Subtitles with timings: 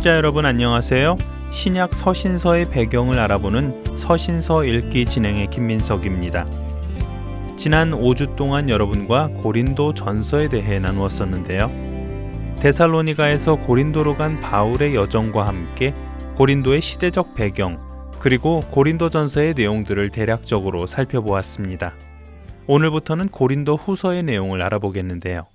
[0.00, 1.18] 청취자 여러분 안녕하세요.
[1.50, 6.48] 신약 서신서의 배경을 알아보는 서신서 읽기 진행의 김민석입니다.
[7.58, 11.70] 지난 5주 동안 여러분과 고린도 전서에 대해 나누었었는데요.
[12.62, 15.94] 데살로니가에서 고린도로 간 바울의 여정과 함께
[16.36, 17.78] 고린도의 시대적 배경,
[18.18, 21.92] 그리고 고린도 전서의 내용들을 대략적으로 살펴보았습니다.
[22.66, 25.46] 오늘부터는 고린도 후서의 내용을 알아보겠는데요.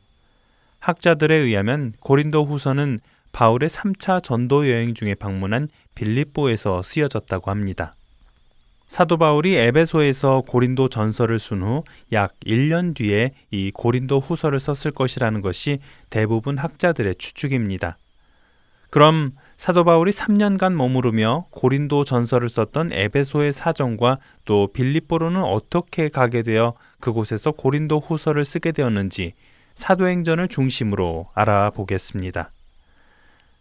[0.80, 3.00] 학자들에 의하면 고린도 후서는
[3.36, 7.98] 바울의 3차 전도 여행 중에 방문한 빌립보에서 쓰여졌다고 합니다.
[8.88, 15.42] 사도 바울이 에베소에서 고린도 전서를 쓴 후 약 1년 뒤에 이 고린도 후서를 썼을 것이라는
[15.42, 17.98] 것이 대부분 학자들의 추측입니다.
[18.90, 26.74] 그럼 사도 바울이 3년간 머무르며 고린도 전서를 썼던 에베소의 사정과 또 빌립보로는 어떻게 가게 되어
[27.02, 29.34] 그곳에서 고린도 후서를 쓰게 되었는지
[29.74, 32.54] 사도행전을 중심으로 알아보겠습니다.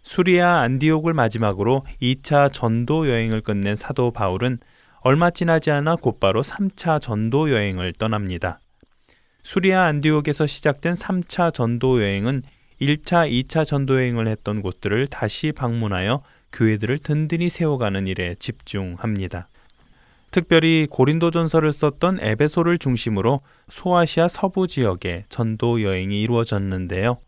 [0.04, 4.58] 수리아 안디옥을 마지막으로 2차 전도 여행을 끝낸 사도 바울은
[5.00, 8.60] 얼마 지나지 않아 곧바로 3차 전도 여행을 떠납니다.
[9.42, 12.42] 수리아 안디옥에서 시작된 3차 전도 여행은
[12.80, 16.22] 1차, 2차 전도 여행을 했던 곳들을 다시 방문하여
[16.52, 19.48] 교회들을 든든히 세워가는 일에 집중합니다.
[20.30, 27.18] 특별히 고린도전서를 썼던 에베소를 중심으로 소아시아 서부 지역에 전도 여행이 이루어졌는데요.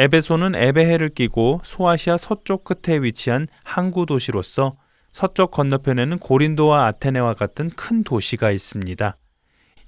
[0.00, 4.78] 에베소는 에베해를 끼고 소아시아 서쪽 끝에 위치한 항구 도시로서
[5.12, 9.18] 서쪽 건너편에는 고린도와 아테네와 같은 큰 도시가 있습니다.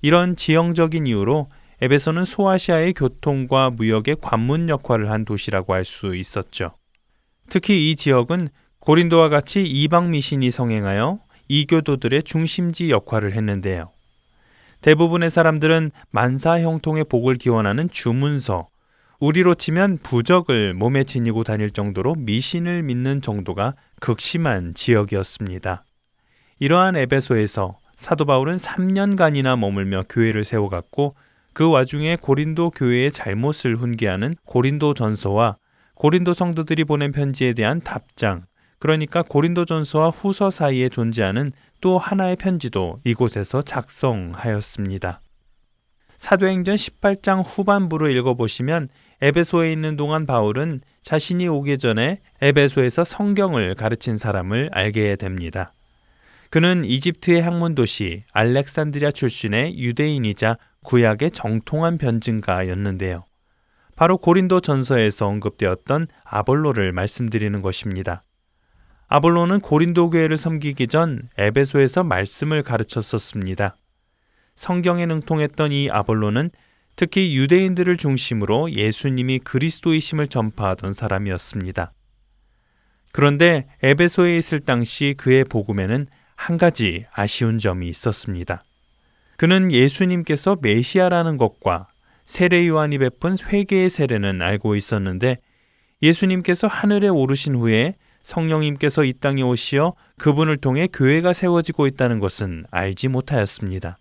[0.03, 1.49] 이런 지형적인 이유로
[1.81, 6.75] 에베소는 소아시아의 교통과 무역의 관문 역할을 한 도시라고 할 수 있었죠.
[7.49, 8.51] 특히 이 지역은
[8.81, 13.91] 고린도와 같이 이방 미신이 성행하여 이교도들의 중심지 역할을 했는데요.
[14.83, 18.69] 대부분의 사람들은 만사 형통의 복을 기원하는 주문서,
[19.23, 25.85] 우리로 치면 부적을 몸에 지니고 다닐 정도로 미신을 믿는 정도가 극심한 지역이었습니다.
[26.59, 31.15] 이러한 에베소에서 사도 바울은 3년간이나 머물며 교회를 세워갔고
[31.53, 35.57] 그 와중에 고린도 교회의 잘못을 훈계하는 고린도 전서와
[35.95, 38.47] 고린도 성도들이 보낸 편지에 대한 답장,
[38.81, 45.21] 그러니까 고린도 전서와 후서 사이에 존재하는 또 하나의 편지도 이곳에서 작성하였습니다.
[46.23, 48.91] 사도행전 18장 후반부를 읽어보시면
[49.23, 55.73] 에베소에 있는 동안 바울은 자신이 오기 전에 에베소에서 성경을 가르친 사람을 알게 됩니다.
[56.51, 63.25] 그는 이집트의 학문 도시 알렉산드리아 출신의 유대인이자 구약의 정통한 변증가였는데요.
[63.95, 68.25] 바로 고린도 전서에서 언급되었던 아볼로를 말씀드리는 것입니다.
[69.07, 73.77] 아볼로는 고린도 교회를 섬기기 전 에베소에서 말씀을 가르쳤었습니다.
[74.57, 76.51] 성경에 능통했던 이 아볼로는
[76.97, 81.93] 특히 유대인들을 중심으로 예수님이 그리스도이심을 전파하던 사람이었습니다.
[83.13, 88.65] 그런데 에베소에 있을 당시 그의 복음에는 한 가지 아쉬운 점이 있었습니다.
[89.37, 91.89] 그는 예수님께서 메시아라는 것과
[92.25, 95.39] 세례 요한이 베푼 회개의 세례는 알고 있었는데
[96.03, 103.09] 예수님께서 하늘에 오르신 후에 성령님께서 이 땅에 오시어 그분을 통해 교회가 세워지고 있다는 것은 알지
[103.09, 103.99] 못하였습니다.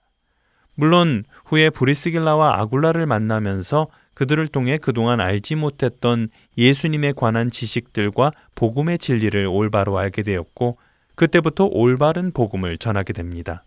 [0.75, 9.47] 물론 후에 브리스길라와 아굴라를 만나면서 그들을 통해 그동안 알지 못했던 예수님에 관한 지식들과 복음의 진리를
[9.47, 10.77] 올바로 알게 되었고
[11.15, 13.63] 그때부터 올바른 복음을 전하게 됩니다.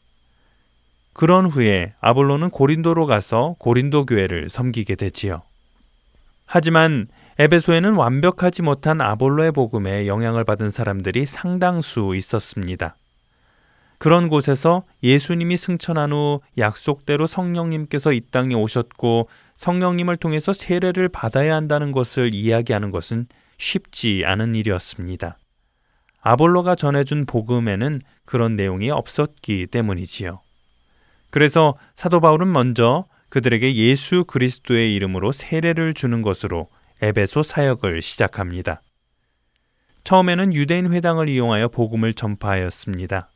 [1.13, 5.43] 그런 후에 아볼로는 고린도로 가서 고린도 교회를 섬기게 되지요.
[6.47, 7.07] 하지만
[7.39, 12.97] 에베소에는 완벽하지 못한 아볼로의 복음에 영향을 받은 사람들이 상당수 있었습니다.
[14.05, 21.91] 그런 곳에서 예수님이 승천한 후 약속대로 성령님께서 이 땅에 오셨고 성령님을 통해서 세례를 받아야 한다는
[21.91, 25.39] 것을 이야기하는 것은 쉽지 않은 일이었습니다.
[26.21, 30.43] 아볼로가 전해준 복음에는 그런 내용이 없었기 때문이지요.
[31.31, 36.69] 그래서 사도 바울은 먼저 그들에게 예수 그리스도의 이름으로 세례를 주는 것으로
[37.01, 38.83] 에베소 사역을 시작합니다.
[40.05, 43.31] 처음에는 유대인 회당을 이용하여 복음을 전파하였습니다.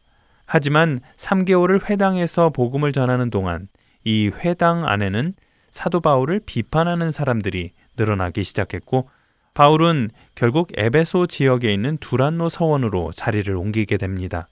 [0.51, 3.69] 하지만 3개월을 회당에서 복음을 전하는 동안
[4.03, 5.35] 이 회당 안에는
[5.71, 9.11] 사도 바울을 비판하는 사람들이 늘어나기 시작했고
[9.53, 14.49] 바울은 결국 에베소 지역에 있는 두란노 서원으로 자리를 옮기게 됩니다.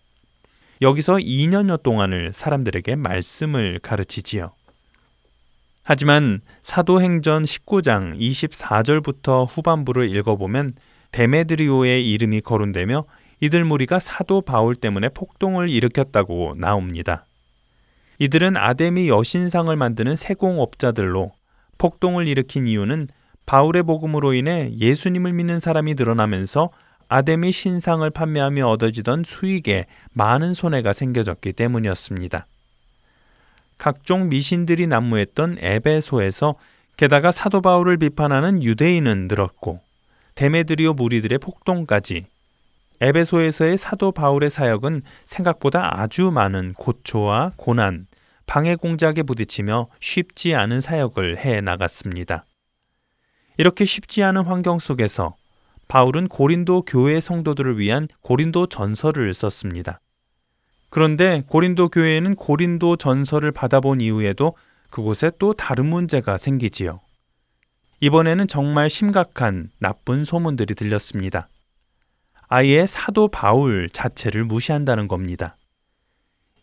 [0.82, 4.52] 여기서 2년여 동안을 사람들에게 말씀을 가르치지요.
[5.82, 10.74] 하지만 사도행전 19장 24절부터 후반부를 읽어보면
[11.12, 13.06] 데메드리오의 이름이 거론되며
[13.40, 17.26] 이들 무리가 사도 바울 때문에 폭동을 일으켰다고 나옵니다.
[18.18, 21.32] 이들은 아데미 여신상을 만드는 세공업자들로
[21.78, 23.08] 폭동을 일으킨 이유는
[23.44, 26.70] 바울의 복음으로 인해 예수님을 믿는 사람이 늘어나면서
[27.08, 32.46] 아데미 신상을 판매하며 얻어지던 수익에 많은 손해가 생겨졌기 때문이었습니다.
[33.78, 36.56] 각종 미신들이 난무했던 에베소에서
[36.96, 39.80] 게다가 사도 바울을 비판하는 유대인은 늘었고
[40.34, 42.26] 데메드리오 무리들의 폭동까지
[43.00, 48.06] 에베소에서의 사도 바울의 사역은 생각보다 아주 많은 고초와 고난,
[48.46, 52.46] 방해 공작에 부딪히며 쉽지 않은 사역을 해 나갔습니다.
[53.58, 55.34] 이렇게 쉽지 않은 환경 속에서
[55.88, 60.00] 바울은 고린도 교회 성도들을 위한 고린도 전설을 썼습니다.
[60.88, 64.56] 그런데 고린도 교회에는 고린도 전설을 받아본 이후에도
[64.90, 67.00] 그곳에 또 다른 문제가 생기지요.
[68.00, 71.48] 이번에는 정말 심각한 나쁜 소문들이 들렸습니다.
[72.48, 75.56] 아예 사도 바울 자체를 무시한다는 겁니다.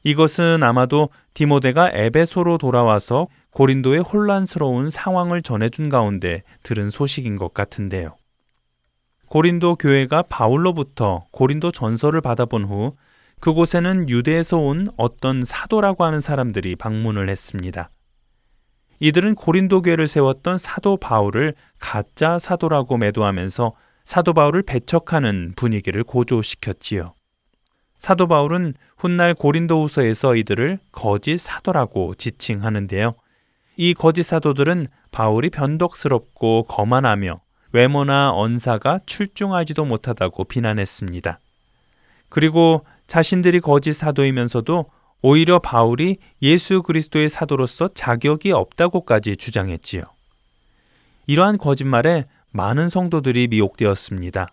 [0.03, 8.15] 이것은 아마도 디모데가 에베소로 돌아와서 고린도의 혼란스러운 상황을 전해준 가운데 들은 소식인 것 같은데요.
[9.27, 12.95] 고린도 교회가 바울로부터 고린도 전설을 받아본 후
[13.39, 17.89] 그곳에는 유대에서 온 어떤 사도라고 하는 사람들이 방문을 했습니다.
[19.00, 23.74] 이들은 고린도 교회를 세웠던 사도 바울을 가짜 사도라고 매도하면서
[24.05, 27.13] 사도 바울을 배척하는 분위기를 고조시켰지요.
[27.97, 33.15] 사도 바울은 훗날 고린도후서에서 이들을 거짓 사도라고 지칭하는데요.
[33.77, 37.39] 이 거짓 사도들은 바울이 변덕스럽고 거만하며
[37.71, 41.39] 외모나 언사가 출중하지도 못하다고 비난했습니다.
[42.29, 44.85] 그리고 자신들이 거짓 사도이면서도
[45.21, 50.03] 오히려 바울이 예수 그리스도의 사도로서 자격이 없다고까지 주장했지요.
[51.25, 54.47] 이러한 거짓말에 많은 성도들이 미혹되었습니다.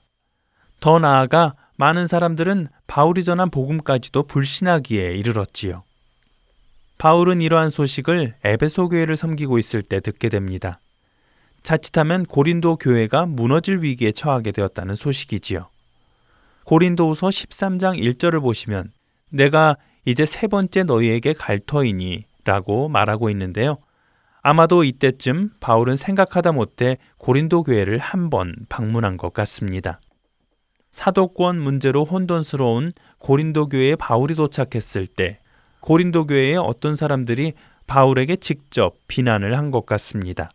[0.81, 5.85] 더 나아가 많은 사람들은 바울이 전한 복음까지도 불신하기에 이르렀지요.
[6.99, 10.81] 바울은 이러한 소식을 에베소 교회를 섬기고 있을 때 듣게 됩니다.
[11.63, 15.69] 자칫하면 고린도 교회가 무너질 위기에 처하게 되었다는 소식이지요.
[16.65, 18.93] 고린도후서 13장 1절을 보시면
[19.31, 19.77] 내가
[20.07, 23.79] 이제 세 번째 너희에게 갈 터이니 라고 말하고 있는데요.
[24.43, 30.01] 아마도 이때쯤 바울은 생각하다 못해 고린도 교회를 한 번 방문한 것 같습니다.
[30.93, 35.39] 사도권 문제로 혼돈스러운 고린도 교회에 바울이 도착했을 때
[35.81, 37.55] 고린도 교회의 어떤 사람들이
[37.87, 40.51] 바울에게 직접 비난을 한 것 같습니다.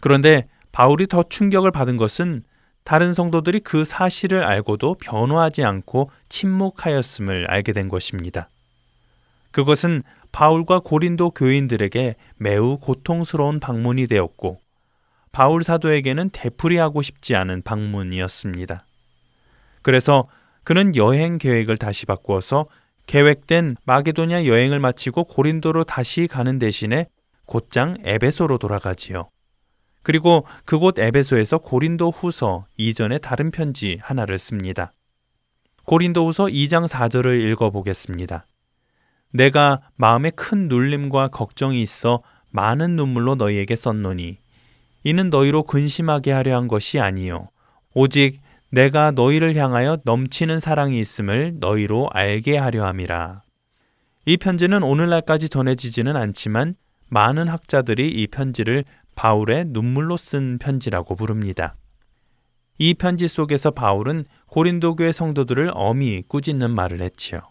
[0.00, 2.42] 그런데 바울이 더 충격을 받은 것은
[2.84, 8.48] 다른 성도들이 그 사실을 알고도 변호하지 않고 침묵하였음을 알게 된 것입니다.
[9.52, 10.02] 그것은
[10.34, 14.58] 바울과 고린도 교인들에게 매우 고통스러운 방문이 되었고
[15.30, 18.84] 바울 사도에게는 되풀이하고 싶지 않은 방문이었습니다.
[19.82, 20.26] 그래서
[20.64, 22.66] 그는 여행 계획을 다시 바꾸어서
[23.06, 27.06] 계획된 마게도냐 여행을 마치고 고린도로 다시 가는 대신에
[27.46, 29.28] 곧장 에베소로 돌아가지요.
[30.02, 34.90] 그리고 그곳 에베소에서 고린도 후서 이전의 다른 편지 하나를 씁니다.
[35.84, 38.46] 고린도 후서 2장 4절을 읽어보겠습니다.
[39.34, 44.38] 내가 마음에 큰 눌림과 걱정이 있어 많은 눈물로 너희에게 썼노니
[45.02, 47.48] 이는 너희로 근심하게 하려 한 것이 아니요
[47.94, 48.40] 오직
[48.74, 53.42] 내가 너희를 향하여 넘치는 사랑이 있음을 너희로 알게 하려 함이라.
[54.26, 56.74] 이 편지는 오늘날까지 전해지지는 않지만
[57.08, 61.76] 많은 학자들이 이 편지를 바울의 눈물로 쓴 편지라고 부릅니다.
[62.78, 67.42] 이 편지 속에서 바울은 고린도 교회 성도들을 엄히 꾸짖는 말을 했지요.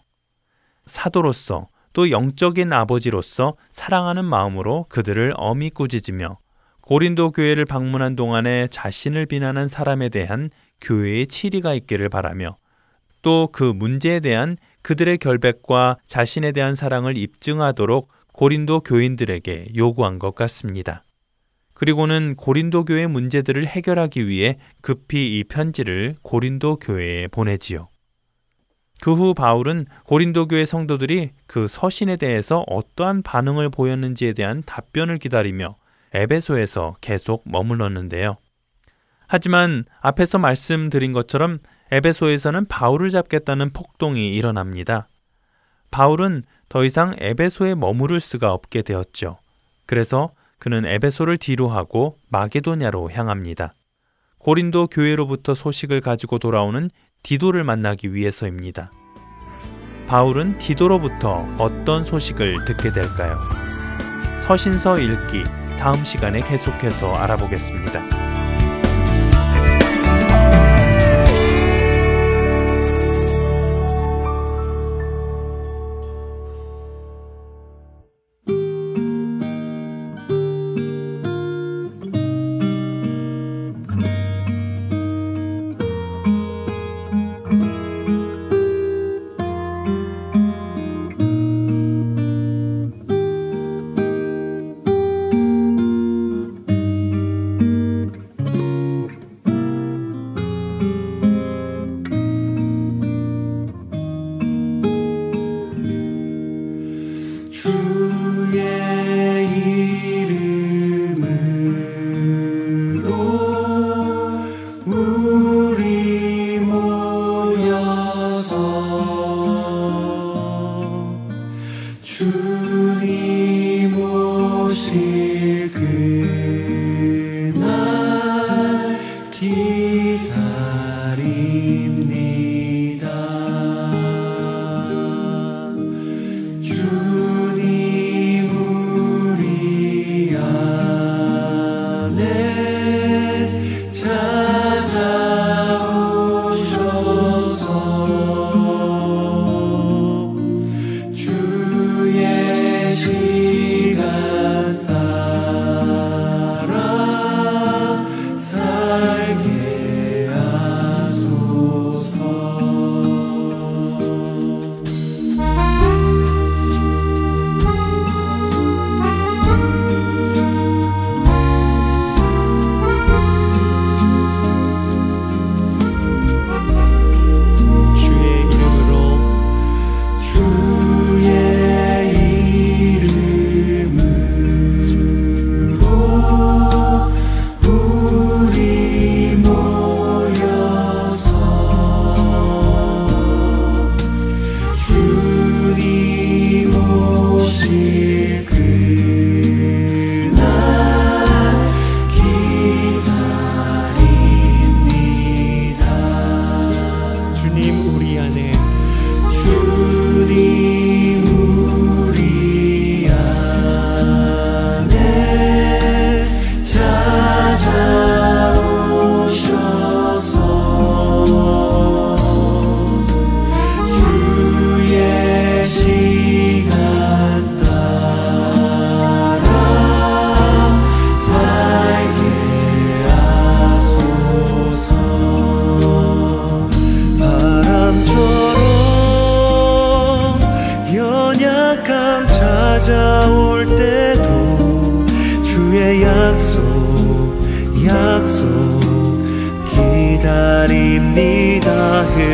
[0.84, 6.38] 사도로서 또 영적인 아버지로서 사랑하는 마음으로 그들을 엄히 꾸짖으며
[6.82, 10.50] 고린도 교회를 방문한 동안에 자신을 비난한 사람에 대한
[10.82, 12.56] 교회의 치리가 있기를 바라며
[13.22, 21.04] 또 그 문제에 대한 그들의 결백과 자신에 대한 사랑을 입증하도록 고린도 교인들에게 요구한 것 같습니다.
[21.72, 27.88] 그리고는 고린도 교회 문제들을 해결하기 위해 급히 이 편지를 고린도 교회에 보내지요.
[29.00, 35.76] 그 후 바울은 고린도 교회 성도들이 그 서신에 대해서 어떠한 반응을 보였는지에 대한 답변을 기다리며
[36.14, 38.36] 에베소에서 계속 머물렀는데요.
[39.26, 41.58] 하지만 앞에서 말씀드린 것처럼
[41.90, 45.08] 에베소에서는 바울을 잡겠다는 폭동이 일어납니다.
[45.90, 49.38] 바울은 더 이상 에베소에 머무를 수가 없게 되었죠.
[49.86, 53.74] 그래서 그는 에베소를 뒤로 하고 마게도냐로 향합니다.
[54.38, 56.90] 고린도 교회로부터 소식을 가지고 돌아오는
[57.24, 58.92] 디도를 만나기 위해서입니다.
[60.06, 63.40] 바울은 디도로부터 어떤 소식을 듣게 될까요?
[64.46, 65.44] 서신서 읽기
[65.78, 68.23] 다음 시간에 계속해서 알아보겠습니다.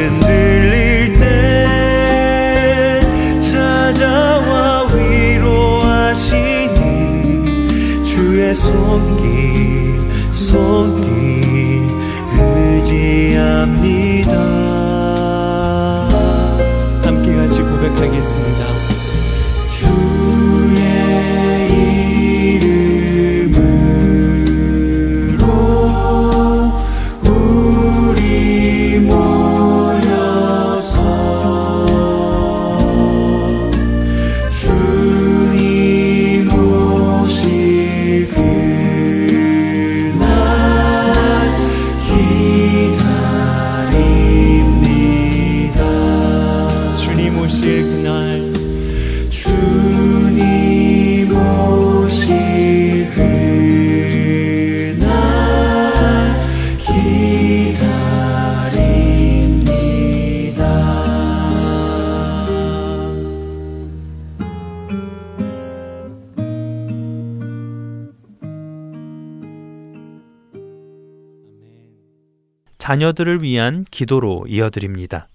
[0.00, 3.00] 흔들릴 때
[3.40, 6.25] 찾아와 위로하시니
[8.02, 10.00] 주의 손길
[10.33, 11.10] 손길.
[73.00, 75.26] 자녀들을 위한 기도로 이어드립니다.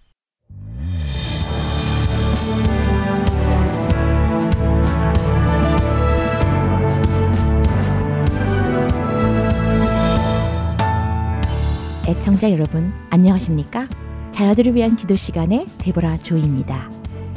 [12.07, 13.87] 애청자 여러분, 안녕하십니까?
[14.31, 16.91] 자녀들을 위한 기도 시간의 데보라 조입니다.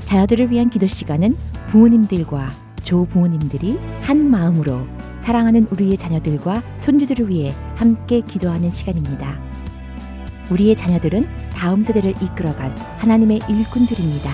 [0.04, 1.34] 자녀들을 위한 기도 시간은
[1.68, 2.48] 부모님들과
[2.84, 4.86] 조부모님들이 한 마음으로
[5.20, 9.47] 사랑하는 우리의 자녀들과 손주들을 위해 함께 기도하는 시간입니다.
[10.50, 14.30] 우리의 자녀들은 다음 세대를 이끌어간 하나님의 일꾼들입니다.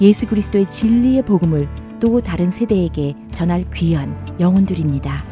[0.00, 1.68] 예수 그리스도의 진리의 복음을
[2.00, 5.24] 또 다른 세대에게 전할 귀한 영혼들입니다.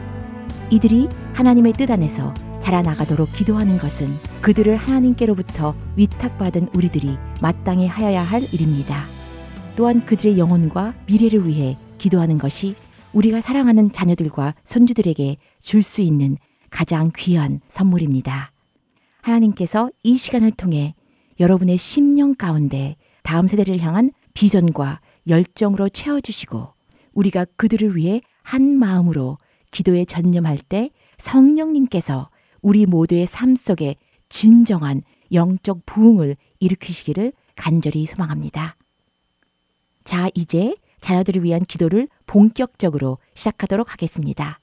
[0.71, 4.09] 이들이 하나님의 뜻 안에서 자라나가도록 기도하는 것은
[4.41, 9.05] 그들을 하나님께로부터 위탁받은 우리들이 마땅히 하여야 할 일입니다.
[9.77, 12.75] 또한 그들의 영혼과 미래를 위해 기도하는 것이
[13.13, 16.37] 우리가 사랑하는 자녀들과 손주들에게 줄 수 있는
[16.71, 18.56] 가장 귀한 선물입니다.
[19.27, 20.95] 하나님께서 이 시간을 통해
[21.41, 26.69] 여러분의 심령 가운데 다음 세대를 향한 비전과 열정으로 채워주시고
[27.13, 29.39] 우리가 그들을 위해 한 마음으로
[29.71, 32.31] 기도에 전념할 때 성령님께서
[32.63, 33.97] 우리 모두의 삶 속에
[34.29, 35.03] 진정한
[35.33, 38.77] 영적 부흥을 일으키시기를 간절히 소망합니다.
[40.05, 44.61] 자, 이제 자녀들을 위한 기도를 본격적으로 시작하도록 하겠습니다.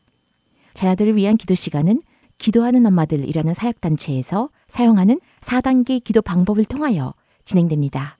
[0.73, 1.99] 자녀들을 위한 기도 시간은
[2.43, 7.13] 기도하는 엄마들이라는 사역단체에서 사용하는 4단계 기도 방법을 통하여
[7.45, 8.19] 진행됩니다.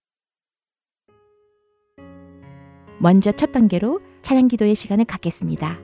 [3.00, 5.78] 먼저 첫 단계로 찬양 기도의 시간을 갖겠습니다.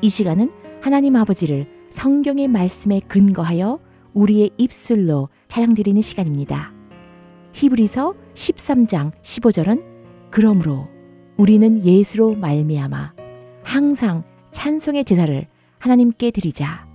[0.00, 3.80] 이 시간은 하나님 아버지를 성경의 말씀에 근거하여
[4.14, 6.72] 우리의 입술로 찬양 드리는 시간입니다.
[7.52, 10.88] 히브리서 13장 15절은 그러므로
[11.36, 13.12] 우리는 예수로 말미암아
[13.62, 15.46] 항상 찬송의 제사를
[15.78, 16.91] 하나님께 드리자.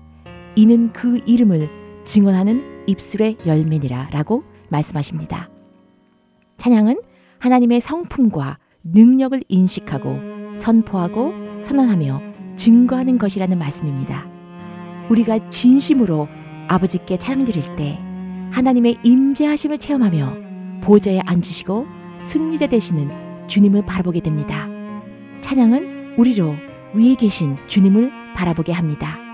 [0.57, 1.69] 이는 그 이름을
[2.03, 5.51] 증언하는 입술의 열매니라 라고 말씀하십니다.
[6.57, 6.99] 찬양은
[7.37, 11.31] 하나님의 성품과 능력을 인식하고 선포하고
[11.63, 14.27] 선언하며 증거하는 것이라는 말씀입니다.
[15.11, 16.27] 우리가 진심으로
[16.67, 17.99] 아버지께 찬양 드릴 때
[18.51, 21.85] 하나님의 임재하심을 체험하며 보좌에 앉으시고
[22.17, 24.67] 승리자 되시는 주님을 바라보게 됩니다.
[25.41, 26.55] 찬양은 우리로
[26.95, 29.26] 위에 계신 주님을 바라보게 합니다.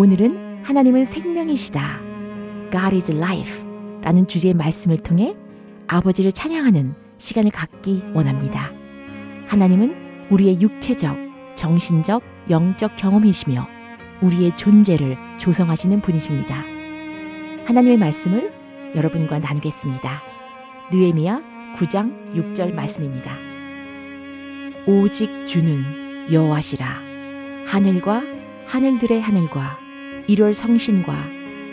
[0.00, 1.98] 오늘은 하나님은 생명이시다.
[2.70, 3.64] God is life.
[4.00, 5.34] 라는 주제의 말씀을 통해
[5.88, 8.70] 아버지를 찬양하는 시간을 갖기 원합니다.
[9.48, 11.16] 하나님은 우리의 육체적,
[11.56, 13.66] 정신적, 영적 경험이시며
[14.22, 16.54] 우리의 존재를 조성하시는 분이십니다.
[17.64, 18.52] 하나님의 말씀을
[18.94, 20.22] 여러분과 나누겠습니다.
[20.92, 21.42] 느에미야
[21.74, 23.36] 9장 6절 말씀입니다.
[24.86, 26.86] 오직 주는 여호와시라
[27.66, 29.77] 하늘과 하늘들의 하늘과
[30.28, 31.14] 일월 성신과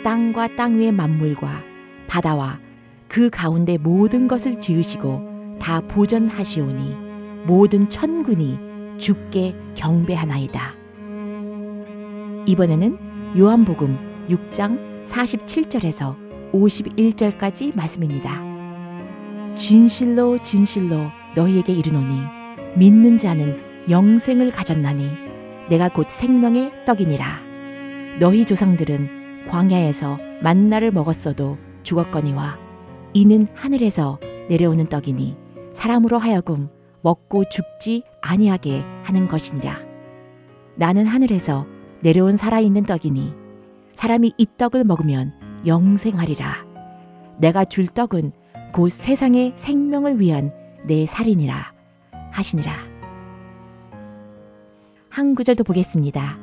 [0.02, 1.62] 땅과 땅 위의 만물과
[2.08, 2.58] 바다와
[3.06, 6.96] 그 가운데 모든 것을 지으시고 다 보전하시오니
[7.46, 10.74] 모든 천군이 주께 경배하나이다.
[12.46, 16.16] 이번에는 요한복음 6장 47절에서
[16.52, 18.42] 51절까지 말씀입니다.
[19.54, 22.20] 진실로 진실로 너희에게 이르노니
[22.76, 25.10] 믿는 자는 영생을 가졌나니
[25.68, 27.45] 내가 곧 생명의 떡이니라.
[28.18, 32.58] 너희 조상들은 광야에서 만나를 먹었어도 죽었거니와
[33.12, 35.36] 이는 하늘에서 내려오는 떡이니
[35.74, 36.70] 사람으로 하여금
[37.02, 39.80] 먹고 죽지 아니하게 하는 것이니라.
[40.76, 41.66] 나는 하늘에서
[42.00, 43.34] 내려온 살아있는 떡이니
[43.94, 45.34] 사람이 이 떡을 먹으면
[45.66, 46.64] 영생하리라.
[47.38, 48.32] 내가 줄 떡은
[48.72, 50.54] 곧 세상의 생명을 위한
[50.86, 51.70] 내 살이니라
[52.32, 52.72] 하시니라.
[55.10, 56.38] 한 구절도 보겠습니다.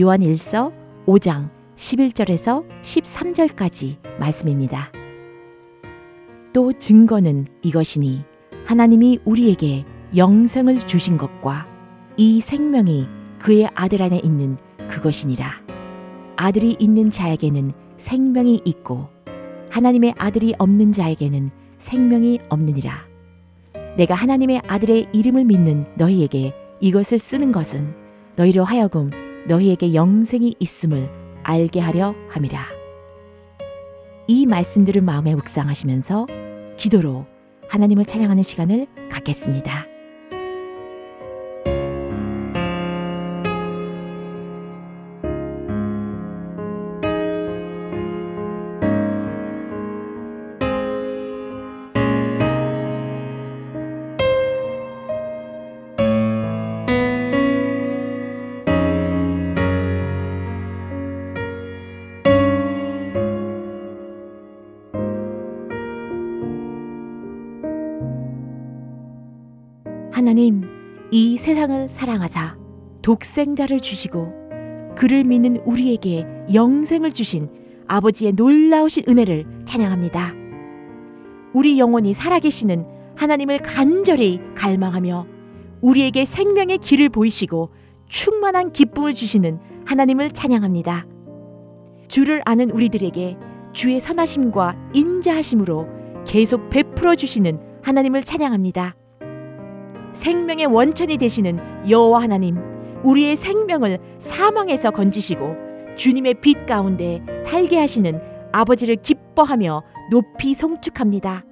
[0.00, 4.92] 요한 1서 5장 11절에서 13절까지 말씀입니다.
[6.52, 8.24] 또 증거는 이것이니
[8.66, 9.84] 하나님이 우리에게
[10.16, 11.66] 영생을 주신 것과
[12.16, 13.08] 이 생명이
[13.40, 14.56] 그의 아들 안에 있는
[14.88, 15.62] 그것이니라.
[16.36, 19.08] 아들이 있는 자에게는 생명이 있고
[19.70, 23.06] 하나님의 아들이 없는 자에게는 생명이 없느니라.
[23.96, 27.94] 내가 하나님의 아들의 이름을 믿는 너희에게 이것을 쓰는 것은
[28.36, 29.10] 너희로 하여금
[29.46, 31.08] 너희에게 영생이 있음을
[31.42, 32.66] 알게 하려 함이라.
[34.28, 36.26] 이 말씀들을 마음에 묵상하시면서
[36.76, 37.26] 기도로
[37.68, 39.91] 하나님을 찬양하는 시간을 갖겠습니다.
[71.92, 72.56] 사랑하사
[73.02, 74.32] 독생자를 주시고
[74.96, 77.48] 그를 믿는 우리에게 영생을 주신
[77.86, 80.34] 아버지의 놀라우신 은혜를 찬양합니다.
[81.52, 85.26] 우리 영혼이 살아계시는 하나님을 간절히 갈망하며
[85.80, 87.70] 우리에게 생명의 길을 보이시고
[88.08, 91.06] 충만한 기쁨을 주시는 하나님을 찬양합니다.
[92.08, 93.36] 주를 아는 우리들에게
[93.72, 95.86] 주의 선하심과 인자하심으로
[96.26, 98.94] 계속 베풀어 주시는 하나님을 찬양합니다.
[100.12, 102.58] 생명의 원천이 되시는 여호와 하나님,
[103.02, 105.56] 우리의 생명을 사망에서 건지시고
[105.96, 108.20] 주님의 빛 가운데 살게 하시는
[108.52, 111.44] 아버지를 기뻐하며 높이 송축합니다.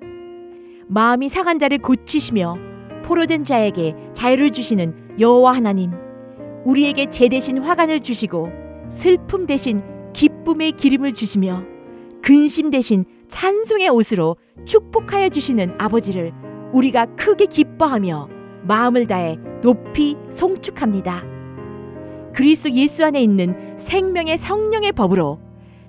[0.86, 2.56] 마음이 상한 자를 고치시며
[3.04, 5.92] 포로된 자에게 자유를 주시는 여호와 하나님,
[6.64, 8.48] 우리에게 제 대신 화관을 주시고
[8.90, 11.64] 슬픔 대신 기쁨의 기름을 주시며
[12.22, 16.32] 근심 대신 찬송의 옷으로 축복하여 주시는 아버지를
[16.72, 21.22] 우리가 크게 기뻐하며 마음을 다해 높이 송축합니다.
[22.34, 25.40] 그리스도 예수 안에 있는 생명의 성령의 법으로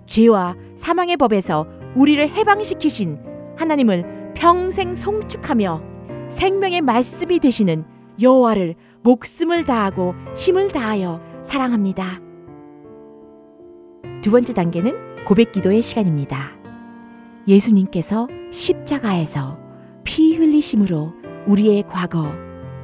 [0.06, 3.20] 죄와 사망의 법에서 우리를 해방시키신
[3.58, 5.82] 하나님을 평생 송축하며
[6.30, 7.86] 생명의 말씀이 되시는
[8.22, 12.20] 여호와를 목숨을 다하고 힘을 다하여 사랑합니다.
[14.22, 16.52] 두 번째 단계는 고백 기도의 시간입니다.
[17.48, 19.60] 예수님께서 십자가에서
[20.04, 21.14] 피 흘리심으로
[21.48, 22.32] 우리의 과거,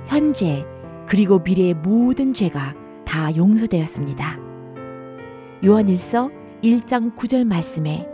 [0.07, 0.65] 현재,
[1.07, 2.73] 그리고 미래의 모든 죄가
[3.05, 4.37] 다 용서되었습니다.
[5.65, 6.29] 요한일서
[6.63, 8.07] 1장 9절 말씀에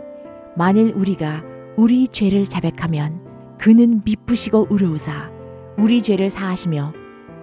[0.56, 1.42] 만일 우리가
[1.76, 5.30] 우리 죄를 자백하면 그는 미쁘시고 의로우사
[5.76, 6.92] 우리 죄를 사하시며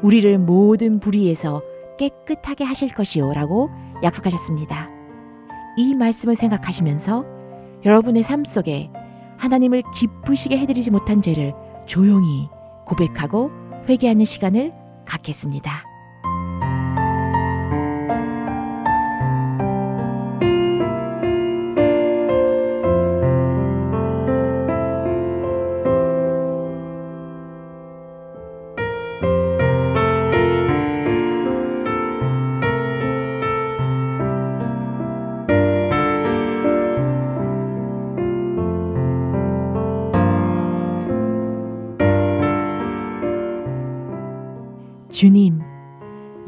[0.01, 1.61] 우리를 모든 불의에서
[1.97, 3.69] 깨끗하게 하실 것이요라고
[4.03, 4.89] 약속하셨습니다.
[5.77, 7.25] 이 말씀을 생각하시면서
[7.85, 8.89] 여러분의 삶 속에
[9.37, 11.53] 하나님을 기쁘시게 해드리지 못한 죄를
[11.85, 12.47] 조용히
[12.85, 13.51] 고백하고
[13.87, 14.73] 회개하는 시간을
[15.05, 15.90] 갖겠습니다.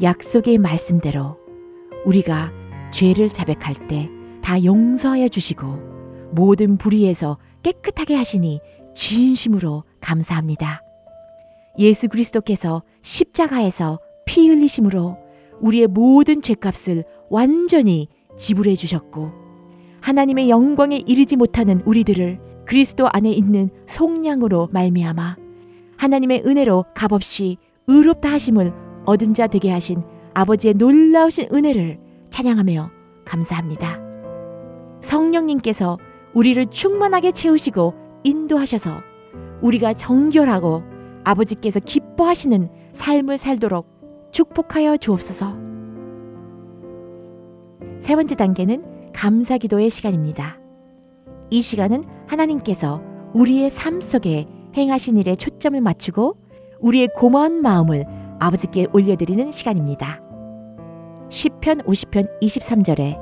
[0.04, 1.38] 약속의 말씀대로
[2.04, 2.52] 우리가
[2.92, 4.14] 죄를 자백할 때
[4.44, 8.60] 다 용서하여 주시고 모든 불의에서 깨끗하게 하시니
[8.94, 10.82] 진심으로 감사합니다.
[11.78, 15.16] 예수 그리스도께서 십자가에서 피 흘리심으로
[15.62, 19.32] 우리의 모든 죄값을 완전히 지불해 주셨고
[20.02, 25.36] 하나님의 영광에 이르지 못하는 우리들을 그리스도 안에 있는 속량으로 말미암아
[25.96, 28.74] 하나님의 은혜로 값없이 의롭다 하심을
[29.06, 30.02] 얻은 자 되게 하신
[30.34, 31.98] 아버지의 놀라우신 은혜를
[32.30, 32.90] 찬양하며
[33.24, 33.98] 감사합니다.
[35.00, 35.98] 성령님께서
[36.32, 39.00] 우리를 충만하게 채우시고 인도하셔서
[39.62, 40.82] 우리가 정결하고
[41.24, 43.86] 아버지께서 기뻐하시는 삶을 살도록
[44.32, 45.56] 축복하여 주옵소서.
[47.98, 50.58] 세 번째 단계는 감사 기도의 시간입니다.
[51.50, 53.00] 이 시간은 하나님께서
[53.32, 56.36] 우리의 삶 속에 행하신 일에 초점을 맞추고
[56.80, 58.04] 우리의 고마운 마음을
[58.38, 60.20] 아버지께 올려드리는 시간입니다.
[61.28, 63.18] 10편 50편 23절에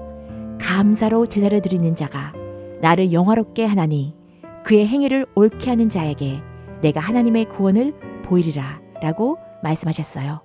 [0.60, 2.32] 감사로 제사를 드리는 자가
[2.80, 4.16] 나를 영화롭게 하나니
[4.64, 6.40] 그의 행위를 옳게 하는 자에게
[6.80, 7.94] 내가 하나님의 구원을
[8.24, 10.42] 보이리라 라고 말씀하셨어요.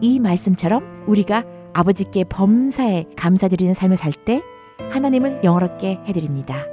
[0.00, 1.44] 이 말씀처럼 우리가
[1.74, 4.42] 아버지께 범사에 감사드리는 삶을 살 때
[4.90, 6.64] 하나님을 영화롭게 해드립니다.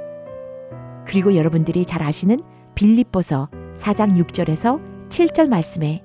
[1.06, 2.40] 그리고 여러분들이 잘 아시는
[2.74, 6.02] 빌립보서 4장 6절에서 7절 말씀에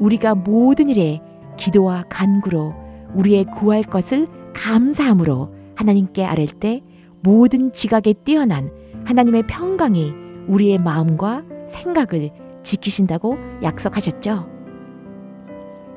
[0.00, 1.20] 우리가 모든 일에
[1.56, 2.74] 기도와 간구로
[3.14, 6.82] 우리의 구할 것을 감사함으로 하나님께 아랠 때
[7.22, 8.70] 모든 지각에 뛰어난
[9.04, 10.12] 하나님의 평강이
[10.48, 12.30] 우리의 마음과 생각을
[12.62, 14.48] 지키신다고 약속하셨죠.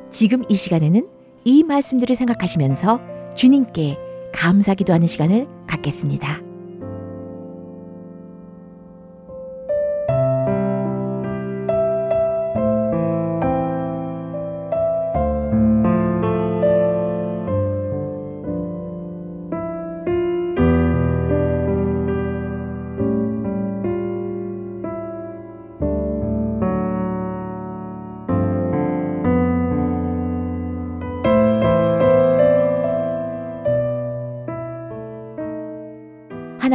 [0.10, 1.08] 지금 이 시간에는
[1.44, 3.00] 이 말씀들을 생각하시면서
[3.36, 3.98] 주님께
[4.34, 6.47] 감사 기도 하는 시간을 갖겠습니다.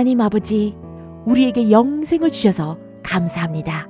[0.03, 0.75] 하나님 아버지,
[1.27, 3.89] 우리에게 영생을 주셔서 감사합니다.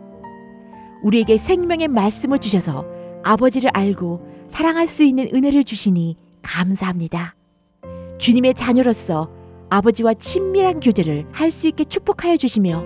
[1.03, 2.85] 우리에게 생명의 말씀을 주셔서
[3.25, 7.35] 아버지를 알고 사랑할 수 있는 은혜를 주시니 감사합니다.
[8.19, 9.31] 주님의 자녀로서
[9.71, 12.85] 아버지와 친밀한 교제를 할 수 있게 축복하여 주시며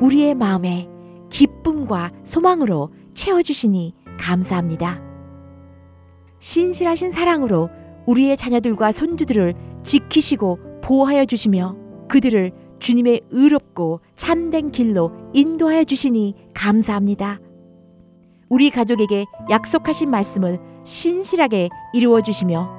[0.00, 0.88] 우리의 마음에
[1.30, 5.00] 기쁨과 소망으로 채워주시니 감사합니다.
[6.40, 7.70] 신실하신 사랑으로
[8.04, 17.40] 우리의 자녀들과 손주들을 지키시고 보호하여 주시며 그들을 주님의 의롭고 참된 길로 인도하여 주시니 감사합니다.
[18.48, 22.70] 우리 가족에게 약속하신 말씀을 신실하게 이루어 주시며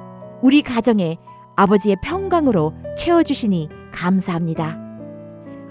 [0.42, 1.16] 우리 가정에
[1.56, 4.78] 아버지의 평강으로 채워 주시니 감사합니다.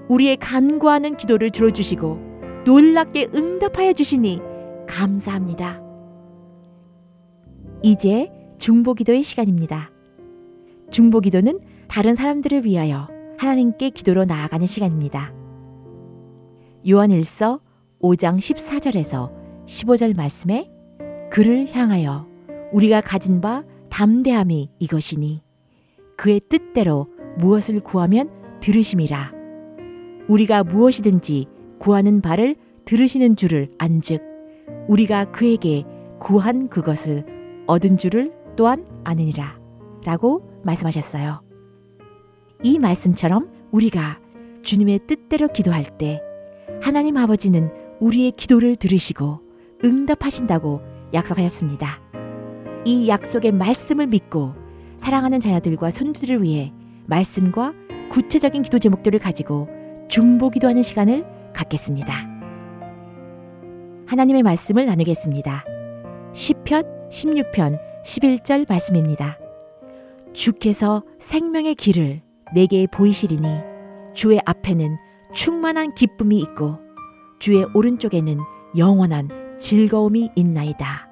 [0.10, 2.28] 우리의 간구하는 기도를 들어주시고
[2.66, 4.40] 놀랍게 응답하여 주시니
[4.88, 5.82] 감사합니다.
[7.82, 9.92] 이제 중보기도의 시간입니다.
[10.90, 15.34] 중보기도는 다른 사람들을 위하여 하나님께 기도로 나아가는 시간입니다.
[16.88, 17.60] 요한일서
[18.02, 19.32] 5장 14절에서
[19.66, 20.70] 15절 말씀에
[21.32, 22.28] 그를 향하여
[22.72, 25.44] 우리가 가진 바 담대함이 이것이니
[26.18, 29.34] 그의 뜻대로 무엇을 구하면 들으심이라
[30.28, 31.46] 우리가 무엇이든지
[31.80, 34.22] 구하는 바를 들으시는 줄을 안즉
[34.88, 35.84] 우리가 그에게
[36.20, 37.26] 구한 그것을
[37.68, 39.60] 얻은 줄을 또한 아느니라
[40.04, 41.47] 라고 말씀하셨어요.
[42.64, 44.20] 이 말씀처럼 우리가
[44.64, 46.22] 주님의 뜻대로 기도할 때
[46.82, 49.42] 하나님 아버지는 우리의 기도를 들으시고
[49.84, 50.82] 응답하신다고
[51.14, 52.02] 약속하셨습니다.
[52.86, 54.54] 이 약속의 말씀을 믿고
[54.98, 56.74] 사랑하는 자녀들과 손주들을 위해
[57.06, 57.74] 말씀과
[58.10, 59.68] 구체적인 기도 제목들을 가지고
[60.08, 62.14] 중보 기도하는 시간을 갖겠습니다.
[64.06, 65.66] 하나님의 말씀을 나누겠습니다.
[66.34, 69.38] 10편, 16편, 11절 말씀입니다.
[70.34, 73.48] 주께서 생명의 길을 내게 보이시리니
[74.14, 74.98] 주의 앞에는
[75.34, 76.80] 충만한 기쁨이 있고
[77.40, 78.40] 주의 오른쪽에는
[78.78, 79.30] 영원한
[79.60, 81.08] 즐거움이 있나이다.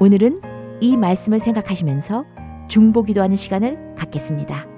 [0.00, 0.40] 오늘은
[0.80, 2.24] 이 말씀을 생각하시면서
[2.68, 4.73] 중보 기도 하는 시간을 갖겠습니다.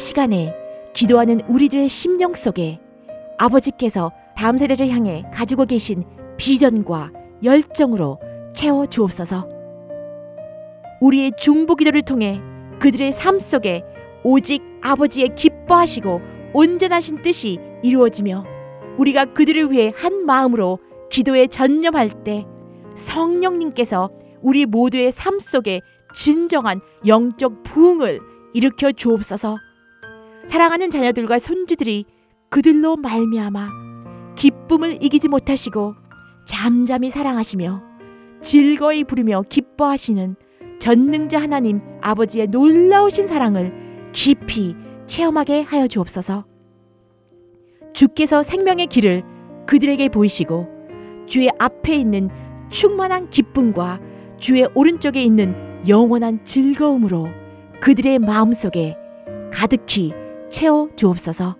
[0.00, 0.52] 시간에
[0.92, 2.80] 기도하는 우리들의 심령 속에
[3.38, 6.02] 아버지께서 다음 세대를 향해 가지고 계신
[6.36, 7.12] 비전과
[7.44, 8.18] 열정으로
[8.54, 9.48] 채워 주옵소서.
[11.00, 12.40] 우리의 중보 기도를 통해
[12.80, 13.82] 그들의 삶 속에
[14.24, 16.20] 오직 아버지의 기뻐하시고
[16.52, 18.44] 온전하신 뜻이 이루어지며
[18.98, 20.78] 우리가 그들을 위해 한 마음으로
[21.10, 22.44] 기도에 전념할 때
[22.94, 24.10] 성령님께서
[24.42, 25.80] 우리 모두의 삶 속에
[26.14, 28.20] 진정한 영적 부흥을
[28.52, 29.58] 일으켜 주옵소서.
[30.48, 32.04] 사랑하는 자녀들과 손주들이
[32.48, 33.68] 그들로 말미암아
[34.36, 35.94] 기쁨을 이기지 못하시고
[36.46, 37.82] 잠잠히 사랑하시며
[38.40, 40.36] 즐거이 부르며 기뻐하시는
[40.78, 43.72] 전능자 하나님 아버지의 놀라우신 사랑을
[44.12, 44.74] 깊이
[45.06, 46.46] 체험하게 하여 주옵소서.
[47.92, 49.22] 주께서 생명의 길을
[49.66, 50.68] 그들에게 보이시고
[51.26, 52.30] 주의 앞에 있는
[52.70, 54.00] 충만한 기쁨과
[54.38, 55.54] 주의 오른쪽에 있는
[55.86, 57.28] 영원한 즐거움으로
[57.80, 58.96] 그들의 마음속에
[59.52, 60.12] 가득히
[60.50, 61.56] 채워 주옵소서.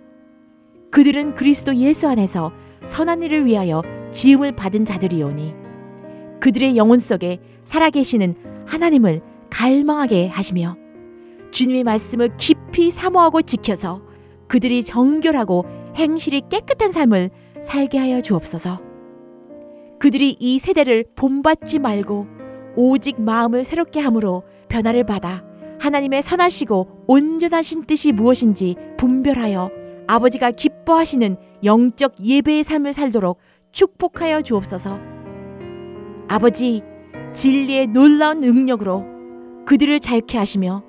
[0.91, 2.51] 그들은 그리스도 예수 안에서
[2.85, 3.81] 선한 일을 위하여
[4.13, 5.53] 지음을 받은 자들이오니
[6.41, 10.75] 그들의 영혼 속에 살아계시는 하나님을 갈망하게 하시며
[11.51, 14.01] 주님의 말씀을 깊이 사모하고 지켜서
[14.47, 17.29] 그들이 정결하고 행실이 깨끗한 삶을
[17.61, 18.81] 살게 하여 주옵소서.
[19.99, 22.27] 그들이 이 세대를 본받지 말고
[22.75, 25.43] 오직 마음을 새롭게 함으로 변화를 받아
[25.81, 29.71] 하나님의 선하시고 온전하신 뜻이 무엇인지 분별하여
[30.07, 33.39] 아버지가 기뻐하시는 영적 예배의 삶을 살도록
[33.71, 34.99] 축복하여 주옵소서.
[36.27, 36.81] 아버지,
[37.33, 39.05] 진리의 놀라운 능력으로
[39.65, 40.83] 그들을 자유케 하시며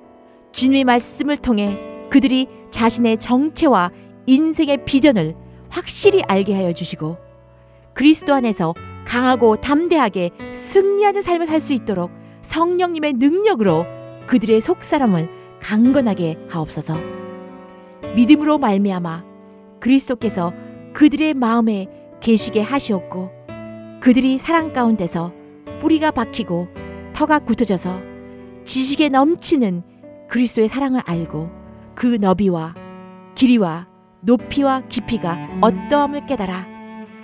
[0.52, 1.78] 주님의 말씀을 통해
[2.10, 3.90] 그들이 자신의 정체와
[4.26, 5.34] 인생의 비전을
[5.70, 7.16] 확실히 알게 하여 주시고
[7.94, 8.74] 그리스도 안에서
[9.06, 12.10] 강하고 담대하게 승리하는 삶을 살 수 있도록
[12.42, 13.86] 성령님의 능력으로
[14.26, 16.96] 그들의 속사람을 강건하게 하옵소서.
[18.14, 19.24] 믿음으로 말미암아
[19.80, 20.52] 그리스도께서
[20.92, 21.86] 그들의 마음에
[22.20, 23.30] 계시게 하시었고
[24.00, 25.32] 그들이 사랑 가운데서
[25.80, 26.68] 뿌리가 박히고
[27.12, 28.00] 터가 굳어져서
[28.64, 29.82] 지식에 넘치는
[30.28, 31.50] 그리스도의 사랑을 알고
[31.94, 32.74] 그 너비와
[33.34, 33.86] 길이와
[34.20, 36.66] 높이와 깊이가 어떠함을 깨달아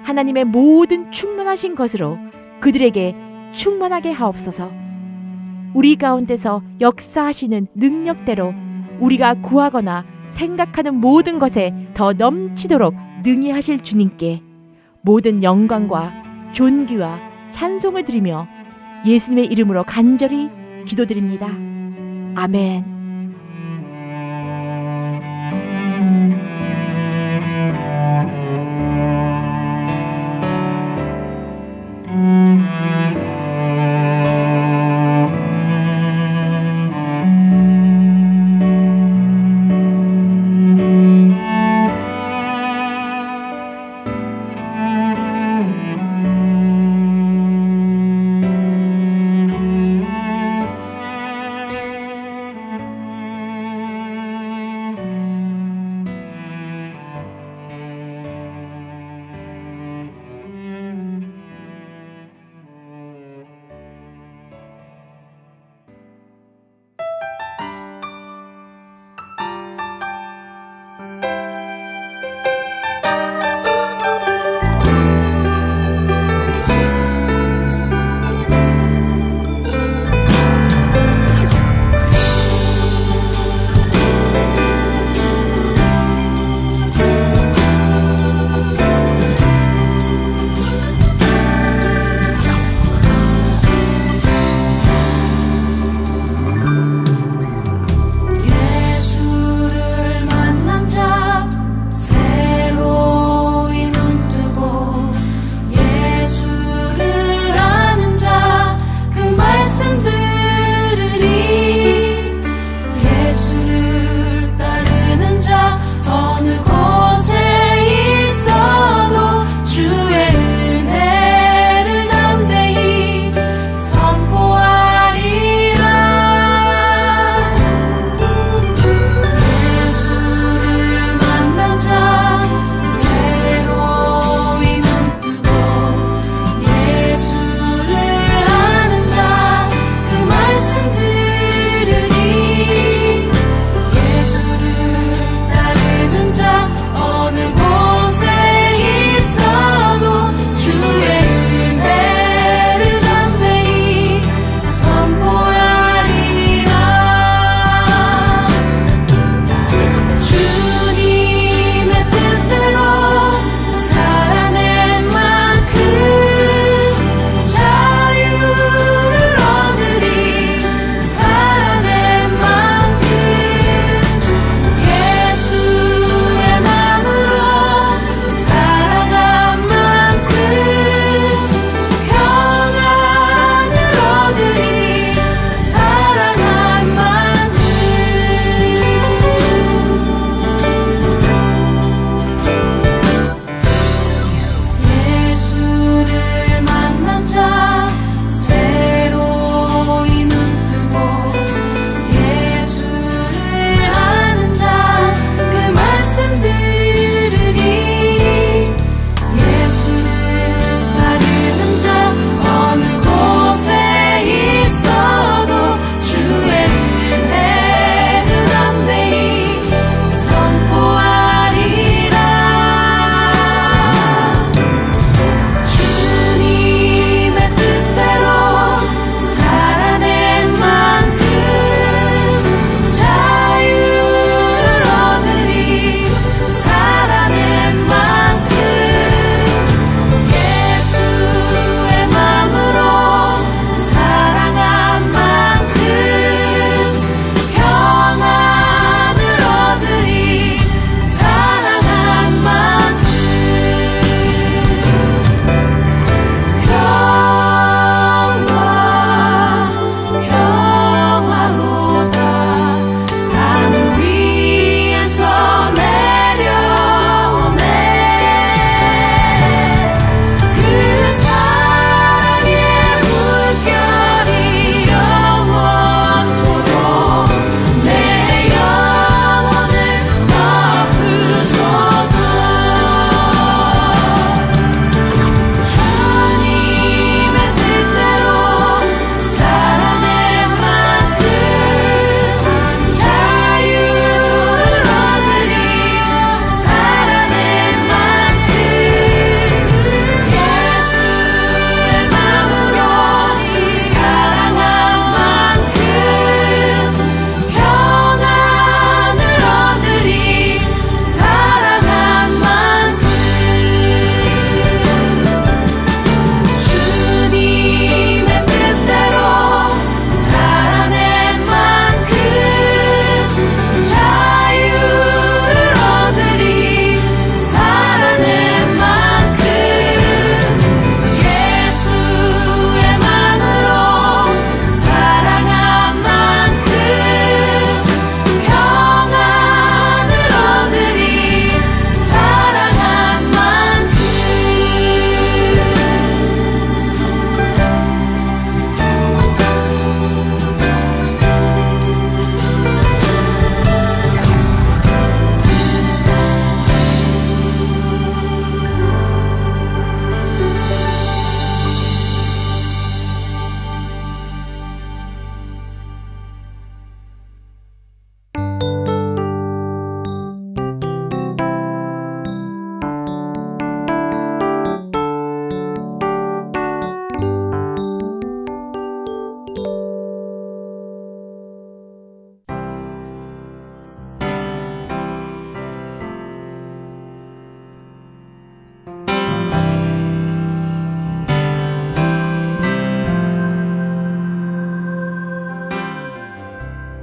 [0.02, 2.18] 하나님의 모든 충만하신 것으로
[2.60, 3.14] 그들에게
[3.52, 4.87] 충만하게 하옵소서.
[5.74, 8.54] 우리 가운데서 역사하시는 능력대로
[9.00, 14.42] 우리가 구하거나 생각하는 모든 것에 더 넘치도록 능히 하실 주님께
[15.02, 16.12] 모든 영광과
[16.52, 17.18] 존귀와
[17.50, 18.46] 찬송을 드리며
[19.06, 20.50] 예수님의 이름으로 간절히
[20.86, 21.46] 기도드립니다.
[22.36, 22.97] 아멘.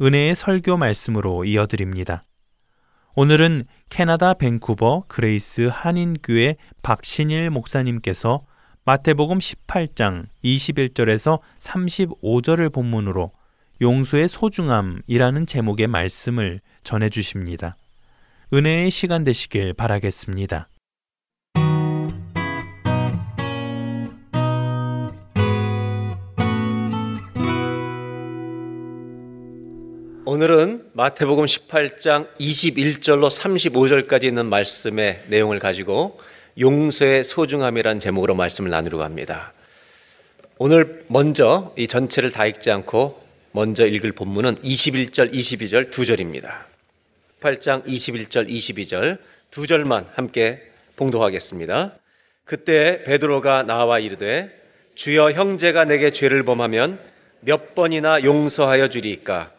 [0.00, 2.24] 은혜의 설교 말씀으로 이어드립니다.
[3.16, 8.44] 오늘은 캐나다 밴쿠버 그레이스 한인교회 박신일 목사님께서
[8.84, 13.32] 마태복음 18장 21절에서 35절을 본문으로
[13.80, 17.76] 용서의 소중함이라는 제목의 말씀을 전해 주십니다.
[18.52, 20.68] 은혜의 시간 되시길 바라겠습니다.
[30.30, 36.20] 오늘은 마태복음 18장 21절로 35절까지 있는 말씀의 내용을 가지고
[36.60, 39.54] 용서의 소중함이란 제목으로 말씀을 나누려고 합니다.
[40.58, 43.18] 오늘 먼저 이 전체를 다 읽지 않고
[43.52, 46.66] 먼저 읽을 본문은 21절, 22절 두 절입니다.
[47.40, 49.16] 18장 21절, 22절
[49.50, 50.60] 두 절만 함께
[50.96, 51.94] 봉독하겠습니다.
[52.44, 54.54] 그때 베드로가 나와 이르되
[54.94, 57.00] 주여 형제가 내게 죄를 범하면
[57.40, 59.56] 몇 번이나 용서하여 주리이까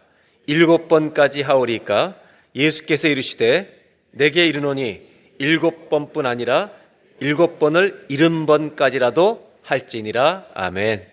[0.50, 2.20] 일곱 번까지 하오리까
[2.56, 3.72] 예수께서 이르시되
[4.10, 5.00] 내게 이르노니
[5.38, 6.72] 일곱 번뿐 아니라
[7.20, 11.06] 일곱 번을 일흔 번까지라도 할지니라 아멘.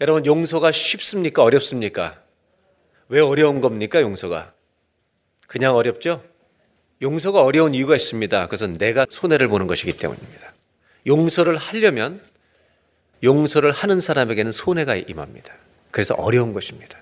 [0.00, 2.20] 여러분 용서가 쉽습니까 어렵습니까?
[3.08, 4.52] 왜 어려운 겁니까 용서가?
[5.46, 6.24] 그냥 어렵죠?
[7.02, 8.46] 용서가 어려운 이유가 있습니다.
[8.46, 10.52] 그것은 내가 손해를 보는 것이기 때문입니다.
[11.06, 12.20] 용서를 하려면
[13.22, 15.54] 용서를 하는 사람에게는 손해가 임합니다.
[15.92, 16.98] 그래서 어려운 것입니다.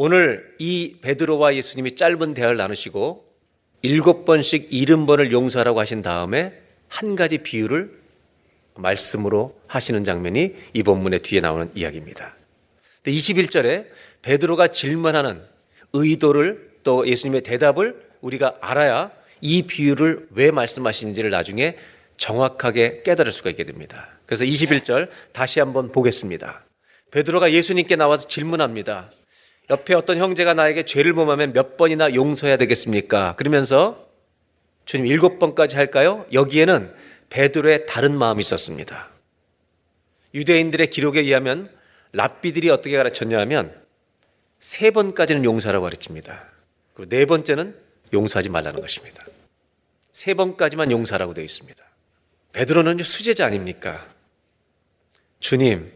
[0.00, 3.26] 오늘 이 베드로와 예수님이 짧은 대화를 나누시고
[3.82, 6.52] 일곱 번씩 일흔 번을 용서하라고 하신 다음에
[6.86, 7.98] 한 가지 비유를
[8.76, 12.36] 말씀으로 하시는 장면이 이 본문의 뒤에 나오는 이야기입니다.
[13.06, 13.86] 21절에
[14.22, 15.42] 베드로가 질문하는
[15.92, 21.76] 의도를 또 예수님의 대답을 우리가 알아야 이 비유를 왜 말씀하시는지를 나중에
[22.16, 24.10] 정확하게 깨달을 수가 있게 됩니다.
[24.26, 26.64] 그래서 21절 다시 한번 보겠습니다.
[27.10, 29.10] 베드로가 예수님께 나와서 질문합니다.
[29.70, 33.36] 옆에 어떤 형제가 나에게 죄를 범하면 몇 번이나 용서해야 되겠습니까?
[33.36, 34.08] 그러면서
[34.86, 36.24] 주님 일곱 번까지 할까요?
[36.32, 36.94] 여기에는
[37.28, 39.10] 베드로의 다른 마음이 있었습니다.
[40.34, 41.70] 유대인들의 기록에 의하면
[42.12, 43.74] 랍비들이 어떻게 가르쳤냐 하면
[44.60, 46.44] 세 번까지는 용서하라고 가르칩니다.
[46.94, 47.76] 그리고 네 번째는
[48.12, 49.24] 용서하지 말라는 것입니다.
[50.12, 51.84] 세 번까지만 용서하라고 되어 있습니다.
[52.52, 54.06] 베드로는 수제자 아닙니까?
[55.38, 55.92] 주님,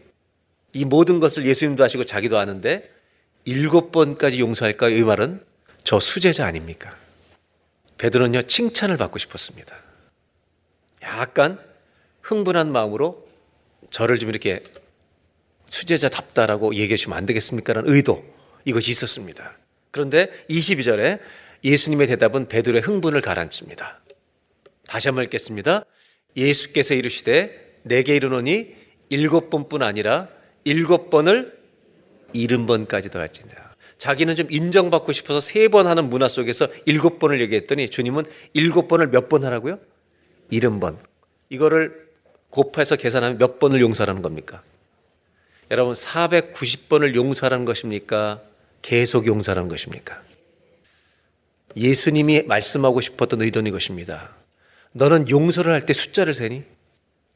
[0.73, 2.89] 이 모든 것을 예수님도 하시고 자기도 아는데
[3.45, 4.89] 일곱 번까지 용서할까?
[4.89, 5.43] 이 말은
[5.83, 6.95] 저 수제자 아닙니까?
[7.97, 9.75] 베드로는요, 칭찬을 받고 싶었습니다.
[11.01, 11.59] 약간
[12.21, 13.27] 흥분한 마음으로
[13.89, 14.63] 저를 좀 이렇게
[15.65, 17.73] 수제자답다라고 얘기해 주시면 안 되겠습니까?
[17.73, 18.23] 라는 의도,
[18.65, 19.57] 이것이 있었습니다.
[19.91, 21.19] 그런데 22절에
[21.63, 24.01] 예수님의 대답은 베드로의 흥분을 가라앉힙니다.
[24.87, 25.85] 다시 한번 읽겠습니다.
[26.35, 28.75] 예수께서 이르시되 내게 이르노니
[29.09, 30.29] 일곱 번뿐 아니라
[30.63, 31.62] 일곱 번을
[32.33, 33.73] 일흔 번까지도 할지니라.
[33.97, 39.07] 자기는 좀 인정받고 싶어서 세 번 하는 문화 속에서 일곱 번을 얘기했더니 주님은 일곱 번을
[39.07, 39.79] 몇 번 하라고요?
[40.49, 40.97] 일흔 번.
[41.49, 42.07] 이거를
[42.49, 44.61] 곱해서 계산하면 몇 번을 용서하는 겁니까?
[45.71, 48.41] 여러분 490번을 용서하는 것입니까?
[48.81, 50.21] 계속 용서하는 것입니까?
[51.75, 54.29] 예수님이 말씀하고 싶었던 의도는 이것입니다.
[54.91, 56.63] 너는 용서를 할 때 숫자를 세니?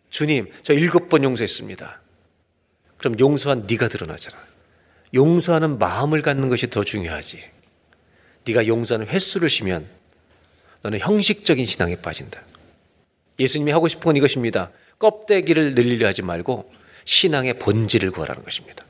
[0.10, 2.02] 주님, 저 일곱 번 용서했습니다.
[2.98, 4.38] 그럼 용서한 네가 드러나잖아.
[5.18, 7.43] 용서하는 마음을 갖는 것이 더 중요하지.
[8.45, 9.88] 네가 용서하는 횟수를 쉬면
[10.84, 12.41] 너는 형식적인 신앙에 빠진다.
[13.39, 14.72] 예수님이 하고 싶은 건 이것입니다.
[14.99, 16.72] 껍데기를 늘리려 하지 말고
[17.05, 18.86] 신앙의 본질을 구하라는 것입니다.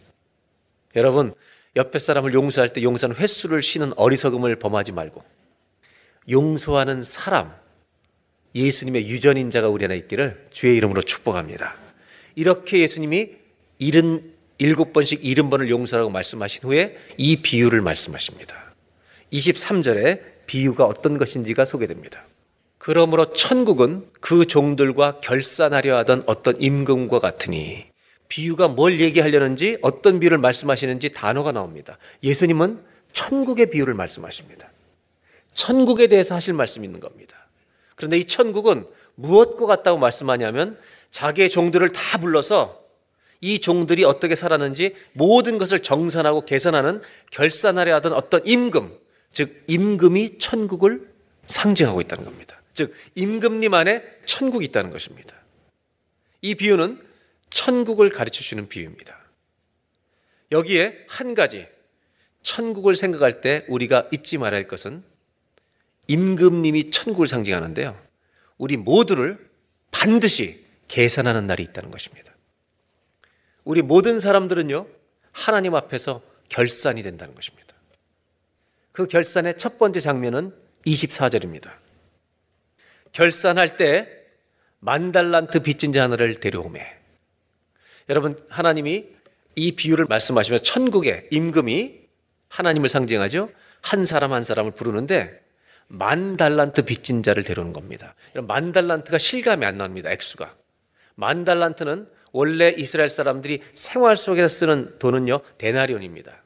[0.95, 1.33] 여러분,
[1.75, 5.23] 옆에 사람을 용서할 때 용서하는 횟수를 쉬는 어리석음을 범하지 말고
[6.29, 7.55] 용서하는 사람,
[8.53, 11.75] 예수님의 유전인자가 우리 안에 있기를 주의 이름으로 축복합니다.
[12.35, 13.29] 이렇게 예수님이
[13.79, 18.55] 일흔 일곱 번씩 일흔 번을 용서라고 말씀하신 후에 이 비유를 말씀하십니다.
[19.31, 22.25] 23절에 비유가 어떤 것인지가 소개됩니다.
[22.77, 27.85] 그러므로 천국은 그 종들과 결산하려 하던 어떤 임금과 같으니
[28.29, 31.97] 비유가 뭘 얘기하려는지 어떤 비유를 말씀하시는지 단어가 나옵니다.
[32.23, 32.81] 예수님은
[33.11, 34.71] 천국의 비유를 말씀하십니다.
[35.53, 37.35] 천국에 대해서 하실 말씀이 있는 겁니다.
[37.95, 38.85] 그런데 이 천국은
[39.15, 40.77] 무엇과 같다고 말씀하냐면
[41.11, 42.86] 자기의 종들을 다 불러서
[43.41, 48.97] 이 종들이 어떻게 살았는지 모든 것을 정산하고 계산하는 결산하려 하던 어떤 임금,
[49.31, 51.09] 즉 임금이 천국을
[51.47, 52.61] 상징하고 있다는 겁니다.
[52.73, 55.35] 즉 임금님 안에 천국이 있다는 것입니다.
[56.41, 57.01] 이 비유는
[57.49, 59.17] 천국을 가르쳐 주는 비유입니다.
[60.51, 61.67] 여기에 한 가지
[62.41, 65.03] 천국을 생각할 때 우리가 잊지 말아야 할 것은
[66.07, 67.99] 임금님이 천국을 상징하는데요.
[68.57, 69.37] 우리 모두를
[69.91, 72.31] 반드시 계산하는 날이 있다는 것입니다.
[73.67, 74.87] 우리 모든 사람들은요,
[75.33, 77.75] 하나님 앞에서 결산이 된다는 것입니다.
[78.93, 80.53] 그 결산의 첫 번째 장면은
[80.85, 81.73] 24절입니다.
[83.11, 84.07] 결산할 때
[84.79, 86.81] 만달란트 빚진 자 하나를 데려오매.
[88.07, 89.05] 여러분, 하나님이
[89.57, 91.99] 이 비유를 말씀하시면 천국의 임금이
[92.47, 93.49] 하나님을 상징하죠.
[93.81, 95.43] 한 사람 한 사람을 부르는데
[95.87, 98.15] 만 달란트 빚진 자를 데려오는 겁니다.
[98.33, 100.09] 만 달란트가 실감이 안 납니다.
[100.09, 100.55] 액수가.
[101.15, 106.43] 만 달란트는 원래 이스라엘 사람들이 생활 속에서 쓰는 돈은요, 데나리온입니다.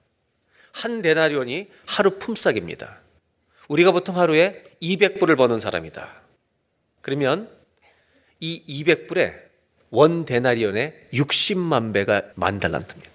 [0.71, 2.99] 한 데나리온이 하루 품삯입니다.
[3.67, 6.21] 우리가 보통 하루에 200불을 버는 사람이다.
[7.01, 7.49] 그러면
[8.39, 9.35] 이 200불에
[9.89, 13.11] 원 데나리온의 60만 배가 만 달란트입니다.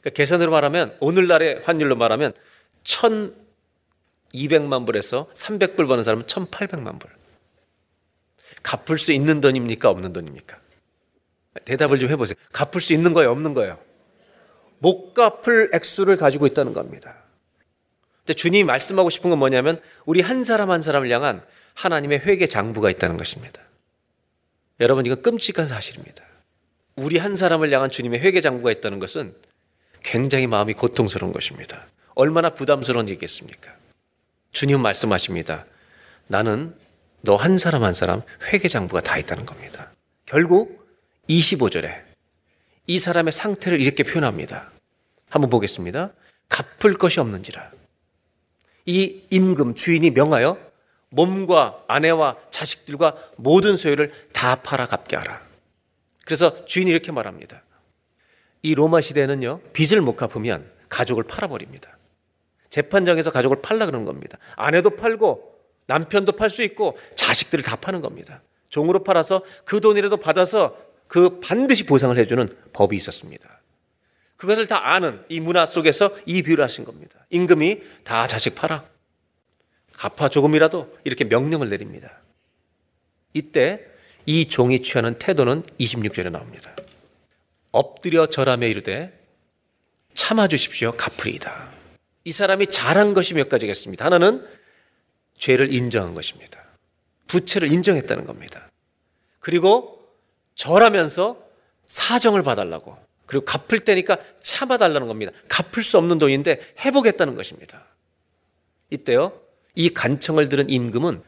[0.00, 2.32] 그러니까 계산으로 말하면 오늘날의 환율로 말하면
[2.84, 7.10] 1,200만 불에서 300불 버는 사람은 1,800만 불.
[8.62, 9.90] 갚을 수 있는 돈입니까?
[9.90, 10.61] 없는 돈입니까?
[11.64, 12.34] 대답을 좀 해보세요.
[12.52, 13.30] 갚을 수 있는 거예요?
[13.30, 13.78] 없는 거예요?
[14.78, 17.16] 못 갚을 액수를 가지고 있다는 겁니다.
[18.18, 21.44] 근데 주님이 말씀하고 싶은 건 뭐냐면 우리 한 사람 한 사람을 향한
[21.74, 23.60] 하나님의 회개 장부가 있다는 것입니다.
[24.80, 26.24] 여러분 이건 끔찍한 사실입니다.
[26.96, 29.34] 우리 한 사람을 향한 주님의 회개 장부가 있다는 것은
[30.02, 31.86] 굉장히 마음이 고통스러운 것입니다.
[32.14, 33.72] 얼마나 부담스러운 일겠습니까?
[34.52, 35.64] 주님 말씀하십니다.
[36.26, 36.74] 나는
[37.22, 38.22] 너 한 사람 한 사람
[38.52, 39.92] 회개 장부가 다 있다는 겁니다.
[40.26, 40.81] 결국
[41.28, 42.02] 25절에
[42.86, 44.70] 이 사람의 상태를 이렇게 표현합니다.
[45.28, 46.12] 한번 보겠습니다.
[46.48, 47.70] 갚을 것이 없는지라.
[48.86, 50.58] 이 임금 주인이 명하여
[51.10, 55.40] 몸과 아내와 자식들과 모든 소유를 다 팔아 갚게 하라.
[56.24, 57.62] 그래서 주인이 이렇게 말합니다.
[58.62, 61.96] 이 로마 시대는요, 빚을 못 갚으면 가족을 팔아버립니다.
[62.70, 64.38] 재판장에서 가족을 팔라 그러는 겁니다.
[64.56, 65.52] 아내도 팔고
[65.86, 68.42] 남편도 팔 수 있고 자식들을 다 파는 겁니다.
[68.68, 70.76] 종으로 팔아서 그 돈이라도 받아서
[71.12, 73.60] 그 반드시 보상을 해주는 법이 있었습니다.
[74.38, 77.26] 그것을 다 아는 이 문화 속에서 이 비유를 하신 겁니다.
[77.28, 78.86] 임금이 다 자식 팔아.
[79.92, 82.22] 갚아 조금이라도 이렇게 명령을 내립니다.
[83.34, 83.84] 이때
[84.24, 86.74] 이 종이 취하는 태도는 26절에 나옵니다.
[87.72, 89.12] 엎드려 절하며 이르되
[90.14, 91.72] 참아 주십시오 갚으리이다.
[92.24, 94.02] 이 사람이 잘한 것이 몇 가지겠습니다.
[94.02, 94.48] 하나는
[95.36, 96.64] 죄를 인정한 것입니다.
[97.26, 98.70] 부채를 인정했다는 겁니다.
[99.40, 100.01] 그리고
[100.54, 101.38] 절하면서
[101.86, 102.96] 사정을 봐달라고.
[103.26, 105.32] 그리고 갚을 때니까 참아달라는 겁니다.
[105.48, 107.84] 갚을 수 없는 돈인데 해보겠다는 것입니다.
[108.90, 109.40] 이때요,
[109.74, 111.22] 이 간청을 들은 임금은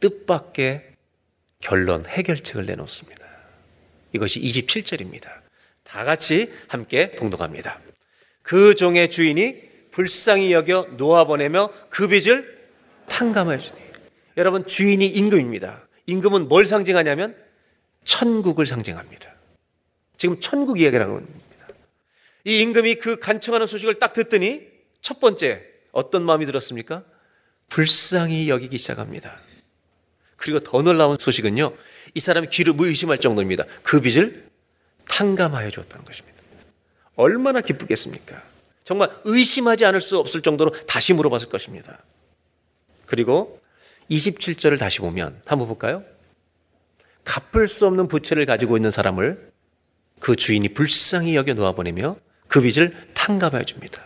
[0.00, 0.84] 뜻밖의
[1.60, 3.26] 결론, 해결책을 내놓습니다.
[4.14, 5.28] 이것이 27절입니다.
[5.82, 7.80] 다 같이 함께 봉독합니다.
[8.42, 12.58] 그 종의 주인이 불쌍히 여겨 놓아보내며 그 빚을
[13.08, 13.80] 탕감하여 주니.
[14.36, 15.86] 여러분, 주인이 임금입니다.
[16.06, 17.36] 임금은 뭘 상징하냐면
[18.08, 19.30] 천국을 상징합니다.
[20.16, 21.66] 지금 천국 이야기를 하는 겁니다.
[22.44, 24.66] 이 임금이 그 간청하는 소식을 딱 듣더니
[25.02, 27.04] 첫 번째 어떤 마음이 들었습니까?
[27.68, 29.38] 불쌍히 여기기 시작합니다.
[30.36, 31.76] 그리고 더 놀라운 소식은요.
[32.14, 33.64] 이 사람이 귀를 의심할 정도입니다.
[33.82, 34.48] 그 빚을
[35.08, 36.38] 탕감하여 줬다는 것입니다.
[37.14, 38.42] 얼마나 기쁘겠습니까?
[38.84, 42.02] 정말 의심하지 않을 수 없을 정도로 다시 물어봤을 것입니다.
[43.04, 43.60] 그리고
[44.10, 46.02] 27절을 다시 보면 한번 볼까요?
[47.28, 49.52] 갚을 수 없는 부채를 가지고 있는 사람을
[50.18, 52.16] 그 주인이 불쌍히 여겨 놓아보내며
[52.48, 54.02] 그 빚을 탕감하여 줍니다.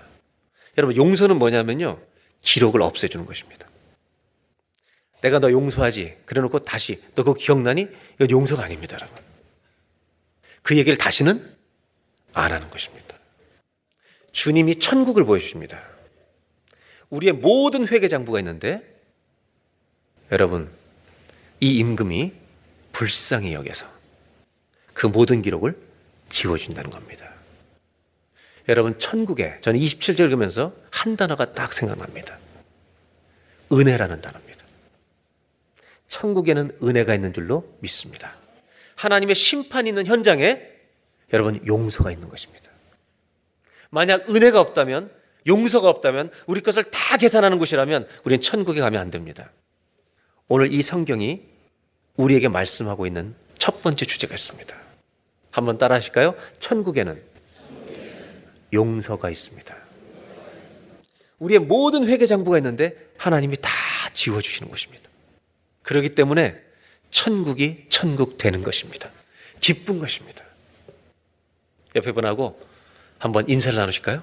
[0.77, 2.01] 여러분, 용서는 뭐냐면요.
[2.43, 3.67] 기록을 없애주는 것입니다.
[5.21, 6.17] 내가 너 용서하지.
[6.27, 7.87] 그래 놓고 다시 너 그거 기억나니?
[8.15, 9.17] 이건 용서가 아닙니다, 여러분.
[10.63, 11.57] 그 얘기를 다시는
[12.33, 13.17] 안 하는 것입니다.
[14.33, 15.81] 주님이 천국을 보여주십니다.
[17.11, 18.83] 우리의 모든 회계 장부가 있는데
[20.33, 20.71] 여러분
[21.61, 22.42] 이 임금이
[22.93, 23.87] 불쌍히 여겨서
[24.93, 25.77] 그 모든 기록을
[26.29, 27.33] 지워준다는 겁니다.
[28.69, 32.39] 여러분 천국에 저는 27절 읽으면서 한 단어가 딱 생각납니다.
[33.73, 34.65] 은혜라는 단어입니다.
[36.07, 38.37] 천국에는 은혜가 있는 줄로 믿습니다.
[38.97, 40.61] 하나님의 심판이 있는 현장에
[41.33, 42.71] 여러분 용서가 있는 것입니다.
[43.91, 45.11] 만약 은혜가 없다면
[45.47, 49.51] 용서가 없다면 우리 것을 다 계산하는 곳이라면 우리는 천국에 가면 안 됩니다.
[50.49, 51.52] 오늘 이 성경이
[52.17, 54.77] 우리에게 말씀하고 있는 첫 번째 주제가 있습니다.
[55.51, 56.35] 한번 따라 하실까요?
[56.59, 57.23] 천국에는
[58.73, 59.77] 용서가 있습니다.
[61.39, 63.71] 우리의 모든 회개 장부가 있는데 하나님이 다
[64.13, 65.09] 지워주시는 것입니다.
[65.83, 66.61] 그렇기 때문에
[67.11, 69.11] 천국이 천국 되는 것입니다.
[69.61, 70.45] 기쁜 것입니다.
[71.95, 72.59] 옆에 분하고
[73.19, 74.23] 한번 인사를 나누실까요?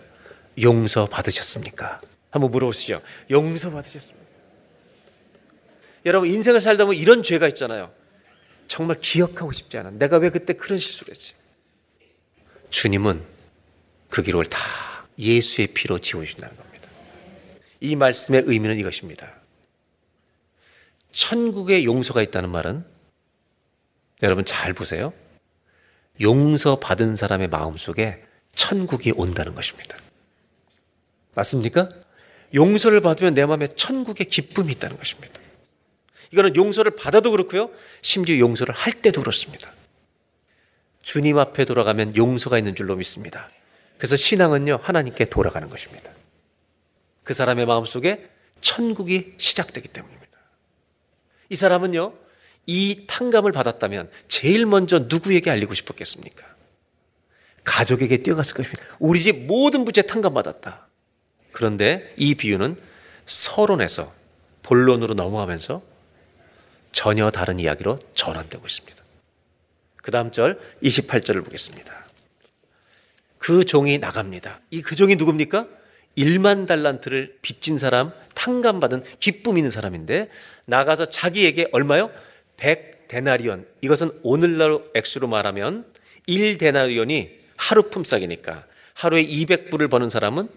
[0.61, 2.01] 용서 받으셨습니까?
[2.31, 3.01] 한번 물어보시죠.
[3.29, 4.28] 용서 받으셨습니까?
[6.05, 7.91] 여러분 인생을 살다 보면 이런 죄가 있잖아요.
[8.67, 9.91] 정말 기억하고 싶지 않아.
[9.91, 11.33] 내가 왜 그때 그런 실수를 했지?
[12.69, 13.23] 주님은
[14.09, 14.59] 그 기록을 다
[15.17, 16.87] 예수의 피로 지워주신다는 겁니다.
[17.81, 19.33] 이 말씀의 의미는 이것입니다.
[21.11, 22.85] 천국에 용서가 있다는 말은
[24.21, 25.13] 여러분 잘 보세요.
[26.21, 28.23] 용서 받은 사람의 마음 속에
[28.53, 29.97] 천국이 온다는 것입니다.
[31.35, 31.89] 맞습니까?
[32.53, 35.39] 용서를 받으면 내 마음에 천국의 기쁨이 있다는 것입니다.
[36.31, 37.69] 이거는 용서를 받아도 그렇고요.
[38.01, 39.71] 심지어 용서를 할 때도 그렇습니다.
[41.01, 43.49] 주님 앞에 돌아가면 용서가 있는 줄로 믿습니다.
[43.97, 46.11] 그래서 신앙은요, 하나님께 돌아가는 것입니다.
[47.23, 48.29] 그 사람의 마음속에
[48.61, 50.37] 천국이 시작되기 때문입니다.
[51.49, 52.13] 이 사람은요,
[52.67, 56.45] 이 탕감을 받았다면 제일 먼저 누구에게 알리고 싶었겠습니까?
[57.63, 58.83] 가족에게 뛰어갔을 것입니다.
[58.99, 60.87] 우리 집 모든 부채 탕감 받았다.
[61.51, 62.79] 그런데 이 비유는
[63.25, 64.13] 서론에서
[64.63, 65.81] 본론으로 넘어가면서
[66.91, 68.97] 전혀 다른 이야기로 전환되고 있습니다.
[69.97, 72.05] 그 다음 절 28절을 보겠습니다.
[73.37, 74.59] 그 종이 나갑니다.
[74.71, 75.67] 이 그 종이 누굽니까?
[76.17, 80.29] 1만 달란트를 빚진 사람, 탕감받은 기쁨 있는 사람인데
[80.65, 82.11] 나가서 자기에게 얼마요?
[82.57, 83.65] 100 데나리온.
[83.81, 85.85] 이것은 오늘날 액수로 말하면
[86.27, 90.49] 1 데나리온이 하루 품삯이니까 하루에 200불을 버는 사람은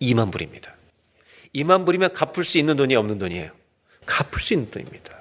[0.00, 0.74] 2만 불입니다.
[1.54, 3.50] 2만 불이면 갚을 수 있는 돈이 없는 돈이에요.
[4.06, 5.19] 갚을 수 있는 돈입니다.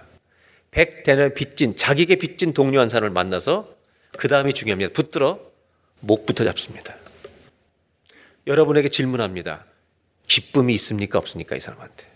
[0.71, 3.75] 100대나 빚진 자기에게 빚진 동료 한 사람을 만나서
[4.17, 4.93] 그 다음이 중요합니다.
[4.93, 5.39] 붙들어
[5.99, 6.95] 목부터 잡습니다.
[8.47, 9.65] 여러분에게 질문합니다.
[10.27, 12.07] 기쁨이 있습니까 없습니까 이 사람한테?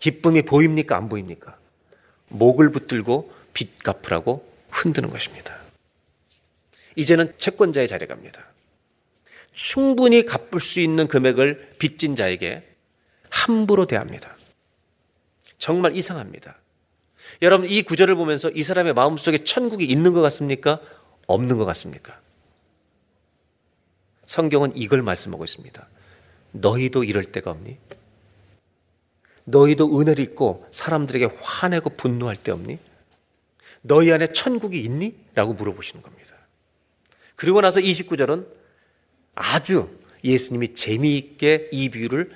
[0.00, 1.56] 기쁨이 보입니까 안 보입니까?
[2.28, 5.56] 목을 붙들고 빚 갚으라고 흔드는 것입니다.
[6.96, 8.44] 이제는 채권자의 자리에 갑니다.
[9.52, 12.66] 충분히 갚을 수 있는 금액을 빚진 자에게
[13.30, 14.36] 함부로 대합니다.
[15.58, 16.56] 정말 이상합니다.
[17.42, 20.80] 여러분 이 구절을 보면서 이 사람의 마음속에 천국이 있는 것 같습니까?
[21.26, 22.18] 없는 것 같습니까?
[24.26, 25.88] 성경은 이걸 말씀하고 있습니다.
[26.52, 27.76] 너희도 이럴 때가 없니?
[29.44, 32.78] 너희도 은혜를 잊고 사람들에게 화내고 분노할 때 없니?
[33.82, 35.16] 너희 안에 천국이 있니?
[35.34, 36.36] 라고 물어보시는 겁니다.
[37.34, 38.46] 그리고 나서 29절은
[39.34, 42.30] 아주 예수님이 재미있게 이 비유를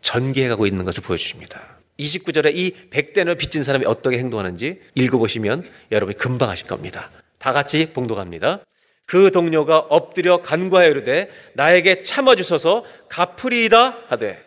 [0.00, 1.77] 전개해가고 있는 것을 보여주십니다.
[1.98, 7.10] 29절에 이 백대를 빚진 사람이 어떻게 행동하는지 읽어보시면 여러분이 금방 아실 겁니다.
[7.38, 8.60] 다 같이 봉독합니다.
[9.06, 14.44] 그 동료가 엎드려 간과하여 이르되 나에게 참아주소서 갚으리이다 하되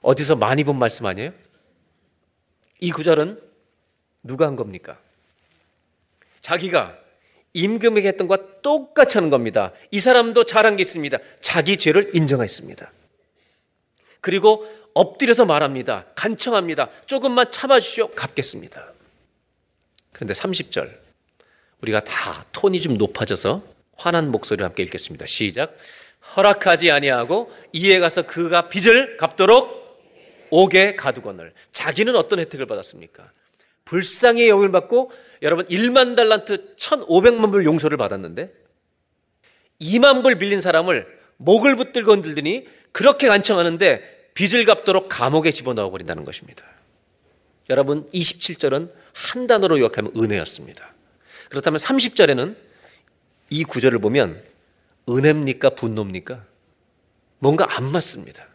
[0.00, 1.32] 어디서 많이 본 말씀 아니에요?
[2.80, 3.40] 이 구절은
[4.22, 4.98] 누가 한 겁니까?
[6.40, 6.98] 자기가
[7.54, 9.72] 임금에게 했던 것과 똑같이 하는 겁니다.
[9.90, 11.18] 이 사람도 잘한 게 있습니다.
[11.40, 12.90] 자기 죄를 인정했습니다.
[14.20, 16.06] 그리고 엎드려서 말합니다.
[16.14, 16.90] 간청합니다.
[17.06, 18.10] 조금만 참아주시오.
[18.10, 18.92] 갚겠습니다.
[20.12, 20.94] 그런데 30절.
[21.80, 23.62] 우리가 다 톤이 좀 높아져서
[23.96, 25.26] 화난 목소리로 함께 읽겠습니다.
[25.26, 25.74] 시작.
[26.36, 29.82] 허락하지 아니하고 이에 가서 그가 빚을 갚도록
[30.50, 31.52] 옥에 가두거늘.
[31.72, 33.30] 자기는 어떤 혜택을 받았습니까?
[33.84, 35.10] 불쌍히 여을 받고
[35.42, 38.50] 여러분 1만 달란트 1,500만 불 용서를 받았는데
[39.80, 41.06] 2만 불 빌린 사람을
[41.38, 46.64] 목을 붙들고 흔들더니 그렇게 간청하는데 빚을 갚도록 감옥에 집어넣어 버린다는 것입니다.
[47.70, 50.92] 여러분 27절은 한 단어로 요약하면 은혜였습니다.
[51.50, 52.56] 그렇다면 30절에는
[53.50, 54.42] 이 구절을 보면
[55.08, 56.44] 은혜입니까 분노입니까?
[57.38, 58.46] 뭔가 안 맞습니다.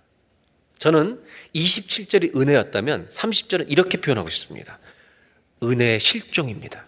[0.79, 1.21] 저는
[1.55, 4.79] 27절이 은혜였다면 30절은 이렇게 표현하고 싶습니다.
[5.61, 6.85] 은혜의 실종입니다.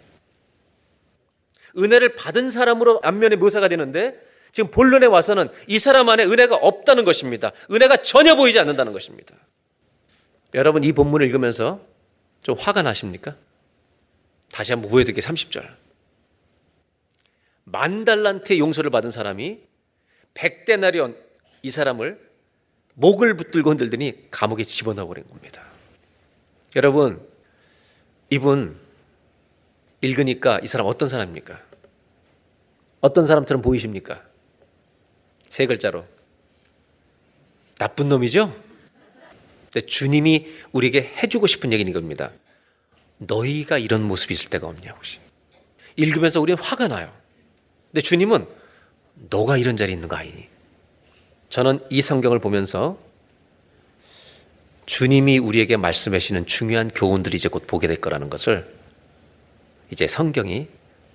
[1.77, 4.28] 은혜를 받은 사람으로 안면에 묘사가 되는데
[4.59, 7.53] 지금 본론에 와서는 이 사람 안에 은혜가 없다는 것입니다.
[7.71, 9.33] 은혜가 전혀 보이지 않는다는 것입니다.
[10.53, 11.79] 여러분 이 본문을 읽으면서
[12.43, 13.37] 좀 화가 나십니까?
[14.51, 15.25] 다시 한번 보여드릴게요.
[15.25, 15.65] 30절.
[17.63, 19.59] 만 달란트의 용서를 받은 사람이
[20.33, 21.15] 백데나리온
[21.61, 22.19] 이 사람을
[22.95, 25.63] 목을 붙들고 흔들더니 감옥에 집어넣어 버린 겁니다.
[26.75, 27.25] 여러분,
[28.29, 28.77] 이분
[30.01, 31.61] 읽으니까 이 사람 어떤 사람입니까?
[32.99, 34.27] 어떤 사람처럼 보이십니까?
[35.49, 36.05] 세 글자로.
[37.77, 38.55] 나쁜 놈이죠?
[39.71, 42.31] 근데 주님이 우리에게 해주고 싶은 얘기는 이겁니다.
[43.19, 45.19] 너희가 이런 모습이 있을 때가 없냐, 혹시.
[45.95, 47.13] 읽으면서 우리는 화가 나요.
[47.91, 48.47] 근데 주님은
[49.29, 50.47] 너가 이런 자리에 있는 거 아니니?
[51.49, 52.99] 저는 이 성경을 보면서
[54.85, 58.73] 주님이 우리에게 말씀하시는 중요한 교훈들이 이제 곧 보게 될 거라는 것을
[59.91, 60.67] 이제 성경이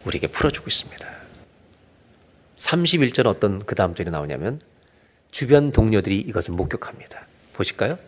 [0.04, 1.23] 우리에게 풀어주고 있습니다.
[2.56, 4.60] 31절 어떤 그 다음 절이 나오냐면
[5.30, 7.26] 주변 동료들이 이것을 목격합니다.
[7.52, 7.98] 보실까요?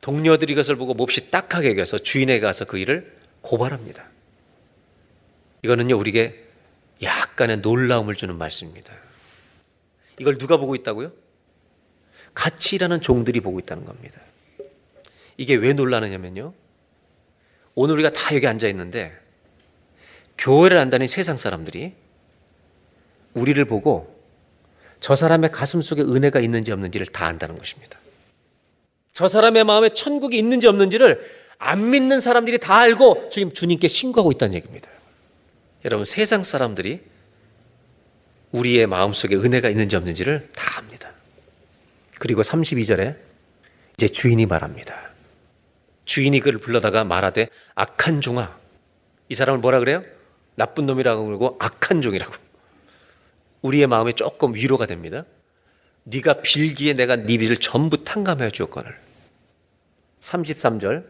[0.00, 4.04] 동료들이 이것을 보고 몹시 딱하게 여겨서 주인에게 가서 그 일을 고발합니다.
[5.62, 6.44] 이거는요, 우리에게
[7.02, 8.92] 약간의 놀라움을 주는 말씀입니다.
[10.20, 11.12] 이걸 누가 보고 있다고요?
[12.34, 14.20] 같이 일하는 종들이 보고 있다는 겁니다.
[15.36, 16.52] 이게 왜 놀라느냐면요.
[17.74, 19.16] 오늘 우리가 다 여기 앉아 있는데
[20.36, 21.94] 교회를 안다는 세상 사람들이
[23.38, 24.18] 우리를 보고
[25.00, 27.98] 저 사람의 가슴 속에 은혜가 있는지 없는지를 다 안다는 것입니다.
[29.12, 34.54] 저 사람의 마음에 천국이 있는지 없는지를 안 믿는 사람들이 다 알고 지금 주님께 신고하고 있다는
[34.54, 34.88] 얘기입니다.
[35.84, 37.00] 여러분 세상 사람들이
[38.52, 41.12] 우리의 마음 속에 은혜가 있는지 없는지를 다 압니다.
[42.18, 43.16] 그리고 32절에
[43.96, 44.94] 이제 주인이 말합니다.
[46.04, 48.56] 주인이 그를 불러다가 말하되 악한 종아.
[49.28, 50.02] 이 사람을 뭐라 그래요?
[50.54, 52.32] 나쁜 놈이라고 그러고 악한 종이라고.
[53.62, 55.24] 우리의 마음에 조금 위로가 됩니다.
[56.04, 58.96] 네가 빌기에 내가 네 빚을 전부 탕감해 주었거늘.
[60.20, 61.04] 33절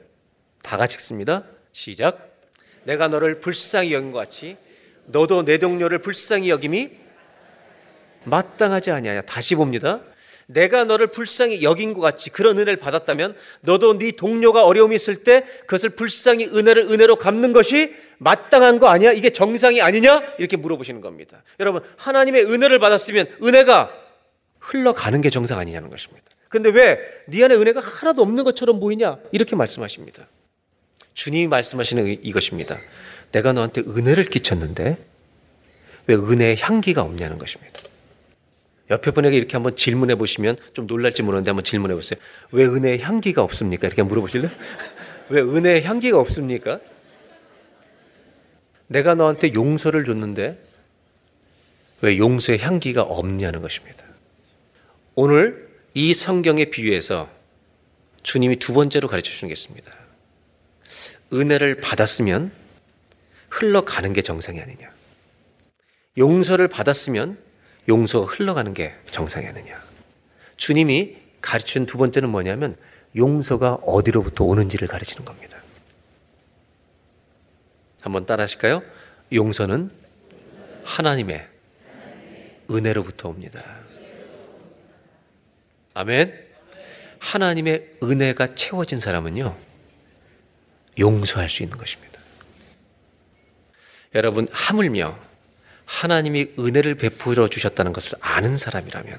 [0.62, 1.44] 다 같이 읽습니다.
[1.72, 2.36] 시작.
[2.84, 4.56] 내가 너를 불쌍히 여긴 것 같이
[5.06, 6.90] 너도 내 동료를 불쌍히 여김이
[8.24, 9.22] 마땅하지 아니하냐.
[9.22, 10.00] 다시 봅니다.
[10.50, 15.44] 내가 너를 불쌍히 여긴 것 같이 그런 은혜를 받았다면 너도 네 동료가 어려움이 있을 때
[15.66, 19.12] 그것을 불쌍히 은혜를 은혜로 갚는 것이 마땅한 거 아니야?
[19.12, 20.22] 이게 정상이 아니냐?
[20.38, 21.42] 이렇게 물어보시는 겁니다.
[21.60, 23.92] 여러분, 하나님의 은혜를 받았으면 은혜가
[24.58, 26.26] 흘러가는 게 정상 아니냐는 것입니다.
[26.48, 29.18] 근데 왜 네 안에 은혜가 하나도 없는 것처럼 보이냐?
[29.32, 30.26] 이렇게 말씀하십니다.
[31.12, 32.78] 주님이 말씀하시는 이것입니다.
[33.32, 34.96] 내가 너한테 은혜를 끼쳤는데
[36.06, 37.77] 왜 은혜의 향기가 없냐는 것입니다.
[38.90, 42.18] 옆에 분에게 이렇게 한번 질문해 보시면 좀 놀랄지 모르는데 한번 질문해 보세요.
[42.52, 43.86] 왜 은혜의 향기가 없습니까?
[43.86, 44.50] 이렇게 물어보실래요?
[45.28, 46.80] 왜 은혜의 향기가 없습니까?
[48.86, 50.58] 내가 너한테 용서를 줬는데
[52.00, 54.04] 왜 용서의 향기가 없냐는 것입니다.
[55.14, 57.28] 오늘 이 성경의 비유에서
[58.22, 59.92] 주님이 두 번째로 가르쳐 주는 게 있습니다.
[61.32, 62.50] 은혜를 받았으면
[63.50, 64.90] 흘러가는 게 정상이 아니냐.
[66.16, 67.38] 용서를 받았으면
[67.88, 69.82] 용서가 흘러가는 게 정상이 아니냐.
[70.56, 72.76] 주님이 가르친 두 번째는 뭐냐면
[73.16, 75.58] 용서가 어디로부터 오는지를 가르치는 겁니다.
[78.00, 78.82] 한번 따라 하실까요?
[79.32, 79.90] 용서는
[80.84, 81.48] 하나님의
[82.70, 83.62] 은혜로부터 옵니다.
[85.94, 86.46] 아멘.
[87.18, 89.56] 하나님의 은혜가 채워진 사람은요,
[90.98, 92.20] 용서할 수 있는 것입니다.
[94.14, 95.18] 여러분, 하물며
[95.88, 99.18] 하나님이 은혜를 베풀어 주셨다는 것을 아는 사람이라면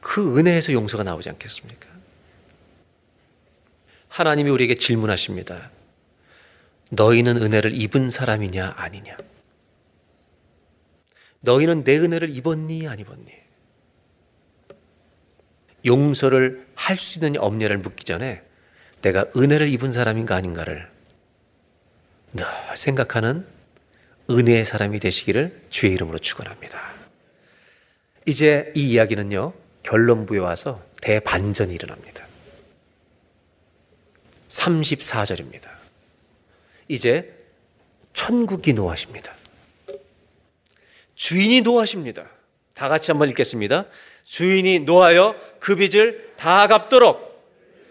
[0.00, 1.88] 그 은혜에서 용서가 나오지 않겠습니까?
[4.08, 5.70] 하나님이 우리에게 질문하십니다.
[6.90, 9.16] 너희는 은혜를 입은 사람이냐 아니냐?
[11.40, 13.32] 너희는 내 은혜를 입었니 안 입었니?
[15.86, 18.42] 용서를 할 수 있느냐 없냐를 묻기 전에
[19.00, 20.90] 내가 은혜를 입은 사람인가 아닌가를
[22.34, 22.44] 늘
[22.76, 23.53] 생각하는
[24.30, 26.94] 은혜의 사람이 되시기를 주의 이름으로 축원합니다.
[28.26, 29.52] 이제 이 이야기는요
[29.82, 32.26] 결론부에 와서 대반전이 일어납니다.
[34.48, 35.68] 34절입니다.
[36.88, 37.34] 이제
[38.12, 39.34] 천국이 노하십니다.
[41.14, 42.28] 주인이 노하십니다.
[42.72, 43.86] 다 같이 한번 읽겠습니다.
[44.24, 47.34] 주인이 노하여 그 빚을 다 갚도록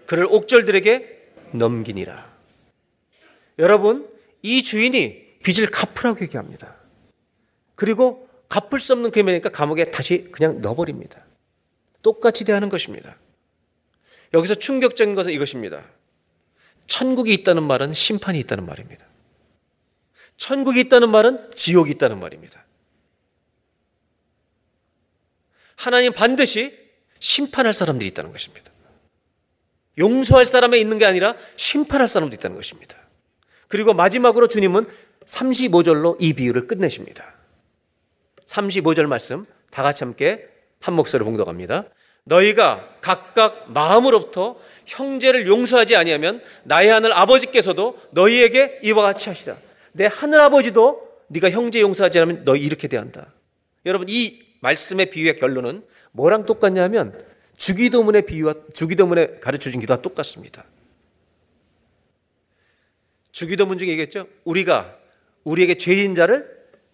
[0.05, 2.34] 그를 옥절들에게 넘기니라.
[3.59, 4.09] 여러분,
[4.41, 6.75] 이 주인이 빚을 갚으라고 얘기합니다.
[7.75, 11.25] 그리고 갚을 수 없는 금액이니까 감옥에 다시 그냥 넣어버립니다.
[12.01, 13.17] 똑같이 대하는 것입니다.
[14.33, 15.83] 여기서 충격적인 것은 이것입니다.
[16.87, 19.05] 천국이 있다는 말은 심판이 있다는 말입니다.
[20.37, 22.65] 천국이 있다는 말은 지옥이 있다는 말입니다.
[25.75, 26.77] 하나님 반드시
[27.19, 28.71] 심판할 사람들이 있다는 것입니다.
[29.97, 32.97] 용서할 사람에 있는 게 아니라 심판할 사람도 있다는 것입니다.
[33.67, 34.85] 그리고 마지막으로 주님은
[35.26, 37.34] 35절로 이 비유를 끝내십니다.
[38.45, 40.47] 35절 말씀 다 같이 함께
[40.80, 41.86] 한 목소리 봉독합니다.
[42.26, 49.57] 너희가 각각 마음으로부터 형제를 용서하지 아니하면 나의 하늘 아버지께서도 너희에게 이와 같이 하시다.
[49.93, 53.34] 내 하늘 아버지도 네가 형제 용서하지 않으면 너희 이렇게 대한다.
[53.86, 57.19] 여러분 이 말씀의 비유의 결론은 뭐랑 똑같냐면
[57.57, 60.65] 주기도문의 비유와 주기도문에 가르쳐 준 기도와 똑같습니다.
[63.32, 64.28] 주기도문 중에 얘기했죠.
[64.43, 64.97] 우리가
[65.43, 66.47] 우리에게 죄인 자를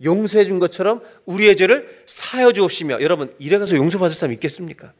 [0.03, 4.93] 용서해 준 것처럼 우리의 죄를 사여 주옵시며 여러분 이래 가서 용서받을 사람 있겠습니까?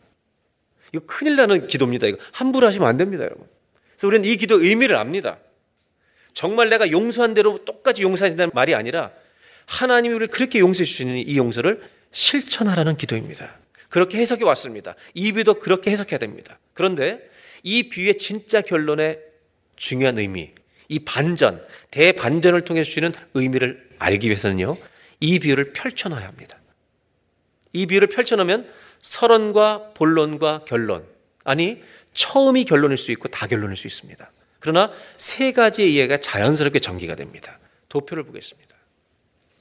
[0.93, 2.07] 이거 큰일 나는 기도입니다.
[2.07, 3.47] 이거 함부로 하시면 안 됩니다, 여러분.
[3.91, 5.39] 그래서 우리는 이 기도 의미를 압니다.
[6.33, 9.11] 정말 내가 용서한 대로 똑같이 용서하신다는 말이 아니라
[9.65, 11.81] 하나님이 우리를 그렇게 용서해 주시는 이 용서를
[12.11, 13.57] 실천하라는 기도입니다.
[13.89, 14.95] 그렇게 해석이 왔습니다.
[15.13, 16.59] 이 비유도 그렇게 해석해야 됩니다.
[16.73, 17.29] 그런데
[17.63, 19.19] 이 비유의 진짜 결론의
[19.75, 20.51] 중요한 의미,
[20.89, 24.75] 이 반전, 대반전을 통해 주시는 의미를 알기 위해서는요,
[25.19, 26.57] 이 비유를 펼쳐놔야 합니다.
[27.71, 28.69] 이 비유를 펼쳐놓으면
[29.01, 31.05] 서론과 본론과 결론,
[31.45, 31.81] 아니,
[32.13, 34.29] 처음이 결론일 수 있고 다 결론일 수 있습니다.
[34.59, 37.59] 그러나 세 가지의 이해가 자연스럽게 전개가 됩니다.
[37.87, 38.75] 도표를 보겠습니다.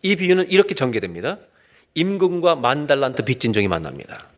[0.03, 1.39] 이 비유는 이렇게 전개됩니다.
[1.95, 4.29] 임금과 만달란트 빚진 종이 만납니다.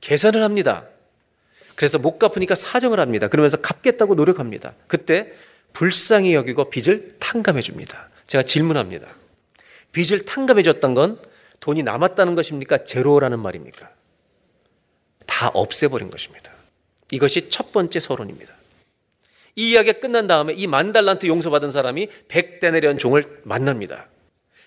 [0.00, 0.86] 계산을 합니다.
[1.74, 3.28] 그래서 못 갚으니까 사정을 합니다.
[3.28, 4.74] 그러면서 갚겠다고 노력합니다.
[4.86, 5.32] 그때
[5.74, 8.08] 불쌍히 여기고 빚을 탕감해 줍니다.
[8.26, 9.06] 제가 질문합니다.
[9.92, 11.20] 빚을 탕감해 줬던 건
[11.60, 12.84] 돈이 남았다는 것입니까?
[12.84, 13.90] 제로라는 말입니까?
[15.26, 16.52] 다 없애버린 것입니다.
[17.10, 18.52] 이것이 첫 번째 서론입니다.
[19.56, 24.08] 이 이야기가 끝난 다음에 이 만 달란트 용서받은 사람이 백데나리온 종을 만납니다.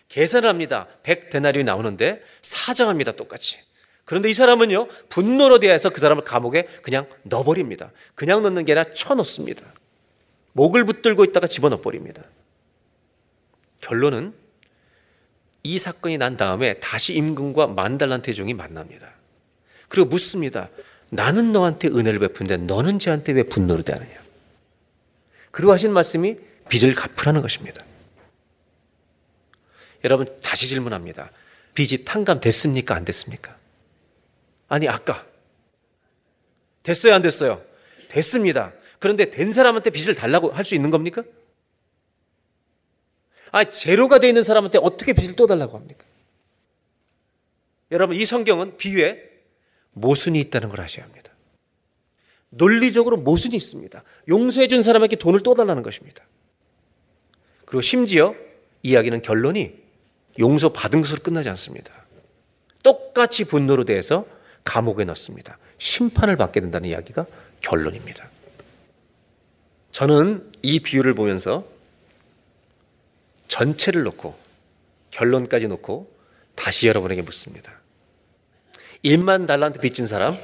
[0.10, 0.88] 계산을 합니다.
[1.03, 3.14] 백데나리온이 나오는데 사정합니다.
[3.14, 3.58] 똑같이.
[4.05, 7.91] 그런데 이 사람은요, 분노로 대해서 그 사람을 감옥에 그냥 넣어버립니다.
[8.16, 9.64] 그냥 넣는 게 아니라 쳐넣습니다.
[10.58, 12.24] 목을 붙들고 있다가 집어넣어 버립니다.
[13.80, 14.34] 결론은
[15.62, 19.12] 이 사건이 난 다음에 다시 임금과 만달란트 종이 만납니다.
[19.88, 20.70] 그리고 묻습니다.
[21.12, 24.16] 나는 너한테 은혜를 베푼데 너는 쟤한테 왜 분노를 대하느냐?
[25.51, 26.38] 그리고 하신 말씀이
[26.70, 27.86] 빚을 갚으라는 것입니다.
[30.03, 31.30] 여러분 다시 질문합니다.
[31.76, 32.95] 빚이 탕감됐습니까?
[32.95, 33.55] 안 됐습니까?
[34.68, 35.24] 아니 아까
[36.82, 37.14] 됐어요?
[37.14, 37.62] 안 됐어요?
[38.08, 38.74] 됐습니다.
[39.00, 41.24] 그런데 된 사람한테 빚을 달라고 할 수 있는 겁니까?
[43.52, 46.06] 아 제로가 되어 있는 사람한테 어떻게 빚을 또 달라고 합니까?
[47.91, 49.30] 여러분 이 성경은 비유에
[49.93, 51.32] 모순이 있다는 걸 아셔야 합니다.
[52.50, 54.04] 논리적으로 모순이 있습니다.
[54.30, 56.24] 용서해 준 사람에게 돈을 또 달라는 것입니다.
[57.66, 58.36] 그리고 심지어
[58.84, 59.74] 이야기는 결론이
[60.39, 62.06] 용서 받은 것으로 끝나지 않습니다.
[62.84, 64.26] 똑같이 분노로 대해서
[64.64, 65.58] 감옥에 넣습니다.
[65.78, 67.26] 심판을 받게 된다는 이야기가
[67.62, 68.30] 결론입니다.
[69.92, 71.66] 저는 이 비유를 보면서
[73.48, 74.38] 전체를 놓고
[75.12, 76.12] 결론까지 놓고
[76.56, 77.74] 다시 여러분에게 묻습니다.
[79.04, 80.38] 1만 달란트 빚진 사람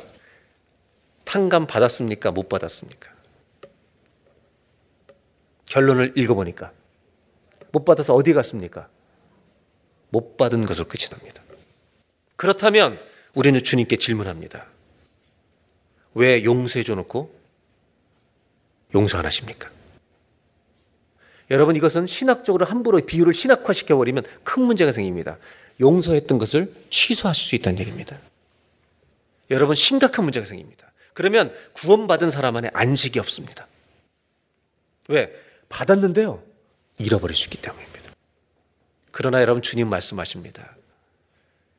[1.25, 2.31] 탕감 받았습니까?
[2.31, 3.11] 못 받았습니까?
[5.65, 6.71] 결론을 읽어보니까
[7.71, 8.87] 못 받아서 어디 갔습니까?
[10.09, 11.41] 못 받은 것으로 끝이 납니다.
[12.35, 12.99] 그렇다면
[13.33, 14.67] 우리는 주님께 질문합니다.
[16.13, 17.42] 왜 용서해 줘 놓고
[18.93, 19.69] 용서 안 하십니까?
[21.51, 25.37] 여러분 이것은 신학적으로 함부로 비유를 신학화시켜 버리면 큰 문제가 생깁니다.
[25.79, 28.17] 용서했던 것을 취소하실 수 있다는 얘기입니다.
[29.51, 30.91] 여러분 심각한 문제가 생깁니다.
[31.13, 33.67] 그러면 구원받은 사람 안에 안식이 없습니다.
[35.09, 35.31] 왜?
[35.69, 36.41] 받았는데요.
[36.97, 38.11] 잃어버릴 수 있기 때문입니다.
[39.11, 40.75] 그러나 여러분 주님 말씀하십니다.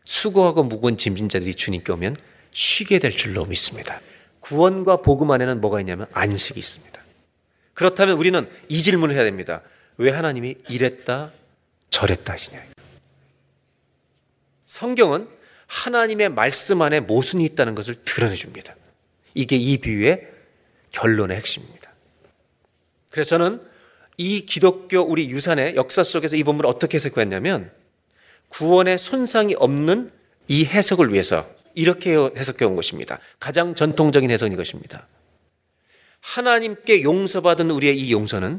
[0.04, 2.16] 수고하고 무거운 짐진 자들이 주님께 오면
[2.52, 4.00] 쉬게 될 줄로 믿습니다.
[4.40, 7.03] 구원과 복음 안에는 뭐가 있냐면 안식이 있습니다.
[7.74, 9.62] 그렇다면 우리는 이 질문을 해야 됩니다.
[9.96, 11.32] 왜 하나님이 이랬다
[11.90, 12.60] 저랬다 하시냐?
[14.66, 15.28] 성경은
[15.66, 18.74] 하나님의 말씀 안에 모순이 있다는 것을 드러내 줍니다.
[19.34, 20.28] 이게 이 비유의
[20.92, 21.92] 결론의 핵심입니다.
[23.10, 23.60] 그래서 저는
[24.16, 27.70] 이 기독교 우리 유산의 역사 속에서 이 본문을 어떻게 해석했냐면
[28.48, 30.10] 구원의 손상이 없는
[30.46, 33.18] 이 해석을 위해서 이렇게 해석해 온 것입니다.
[33.40, 35.06] 가장 전통적인 해석인 이것입니다.
[36.24, 38.58] 하나님께 용서받은 우리의 이 용서는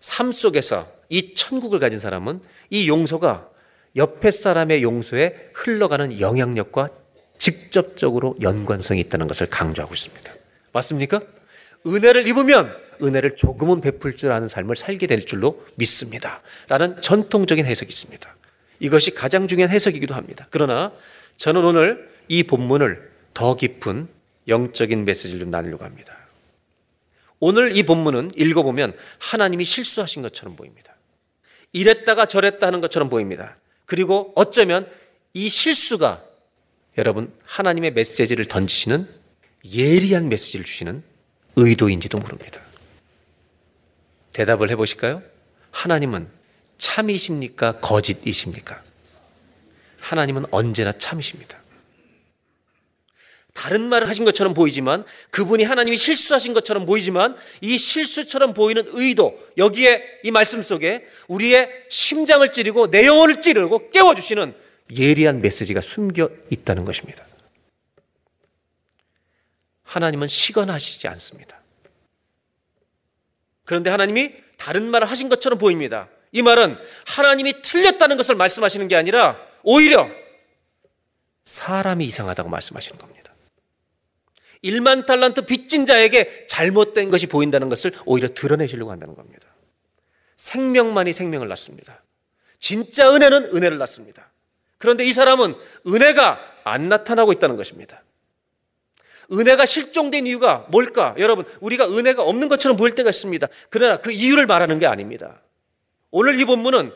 [0.00, 2.40] 삶 속에서 이 천국을 가진 사람은
[2.70, 3.48] 이 용서가
[3.94, 6.88] 옆에 사람의 용서에 흘러가는 영향력과
[7.38, 10.32] 직접적으로 연관성이 있다는 것을 강조하고 있습니다.
[10.72, 11.20] 맞습니까?
[11.86, 16.42] 은혜를 입으면 은혜를 조금은 베풀 줄 아는 삶을 살게 될 줄로 믿습니다.
[16.66, 18.36] 라는 전통적인 해석이 있습니다.
[18.80, 20.48] 이것이 가장 중요한 해석이기도 합니다.
[20.50, 20.92] 그러나
[21.36, 24.08] 저는 오늘 이 본문을 더 깊은
[24.48, 26.15] 영적인 메시지를 좀 나누려고 합니다.
[27.40, 30.94] 오늘 이 본문은 읽어보면 하나님이 실수하신 것처럼 보입니다.
[31.72, 33.56] 이랬다가 저랬다 하는 것처럼 보입니다.
[33.84, 34.90] 그리고 어쩌면
[35.34, 36.24] 이 실수가
[36.98, 39.08] 여러분 하나님의 메시지를 던지시는
[39.64, 41.02] 예리한 메시지를 주시는
[41.56, 42.60] 의도인지도 모릅니다.
[44.32, 45.22] 대답을 해보실까요?
[45.70, 46.28] 하나님은
[46.78, 47.80] 참이십니까?
[47.80, 48.82] 거짓이십니까?
[50.00, 51.58] 하나님은 언제나 참이십니다.
[53.56, 60.20] 다른 말을 하신 것처럼 보이지만 그분이 하나님이 실수하신 것처럼 보이지만 이 실수처럼 보이는 의도 여기에
[60.24, 64.54] 이 말씀 속에 우리의 심장을 찌르고 내 영혼을 찌르고 깨워주시는
[64.94, 67.24] 예리한 메시지가 숨겨 있다는 것입니다.
[69.84, 71.58] 하나님은 시건하시지 않습니다.
[73.64, 76.10] 그런데 하나님이 다른 말을 하신 것처럼 보입니다.
[76.30, 76.76] 이 말은
[77.06, 80.10] 하나님이 틀렸다는 것을 말씀하시는 게 아니라 오히려
[81.44, 83.16] 사람이 이상하다고 말씀하시는 겁니다.
[84.70, 89.46] 1만 달란트 빚진 자에게 잘못된 것이 보인다는 것을 오히려 드러내시려고 한다는 겁니다.
[90.36, 92.02] 생명만이 생명을 낳습니다.
[92.58, 94.30] 진짜 은혜는 은혜를 낳습니다.
[94.78, 95.54] 그런데 이 사람은
[95.86, 98.02] 은혜가 안 나타나고 있다는 것입니다.
[99.32, 101.14] 은혜가 실종된 이유가 뭘까?
[101.18, 103.46] 여러분, 우리가 은혜가 없는 것처럼 보일 때가 있습니다.
[103.70, 105.42] 그러나 그 이유를 말하는 게 아닙니다.
[106.10, 106.92] 오늘 이 본문은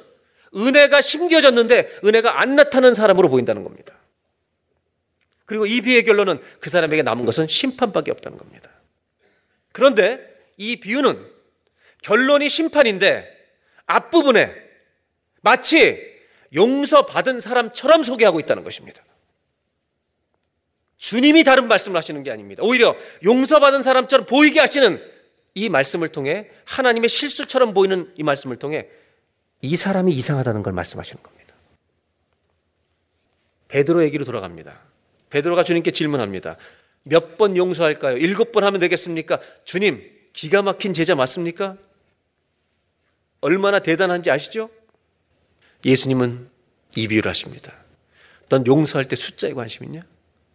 [0.57, 3.95] 은혜가 심겨졌는데 은혜가 안 나타나는 사람으로 보인다는 겁니다.
[5.51, 8.71] 그리고 이 비유의 결론은 그 사람에게 남은 것은 심판밖에 없다는 겁니다.
[9.73, 10.21] 그런데
[10.57, 11.29] 이 비유는
[12.03, 13.29] 결론이 심판인데
[13.87, 14.55] 앞부분에
[15.41, 16.09] 마치
[16.55, 19.03] 용서받은 사람처럼 소개하고 있다는 것입니다.
[20.99, 22.63] 주님이 다른 말씀을 하시는 게 아닙니다.
[22.65, 22.95] 오히려
[23.25, 25.03] 용서받은 사람처럼 보이게 하시는
[25.55, 28.87] 이 말씀을 통해 하나님의 실수처럼 보이는 이 말씀을 통해
[29.63, 31.57] 이 사람이 이상하다는 걸 말씀하시는 겁니다.
[33.67, 34.90] 베드로 얘기로 돌아갑니다.
[35.31, 36.57] 베드로가 주님께 질문합니다.
[37.03, 38.17] 몇 번 용서할까요?
[38.19, 39.41] 일곱 번 하면 되겠습니까?
[39.65, 40.03] 주님,
[40.33, 41.77] 기가 막힌 제자 맞습니까?
[43.41, 44.69] 얼마나 대단한지 아시죠?
[45.85, 46.49] 예수님은
[46.97, 47.73] 이 비유를 하십니다.
[48.51, 50.03] 넌 용서할 때 숫자에 관심 있냐?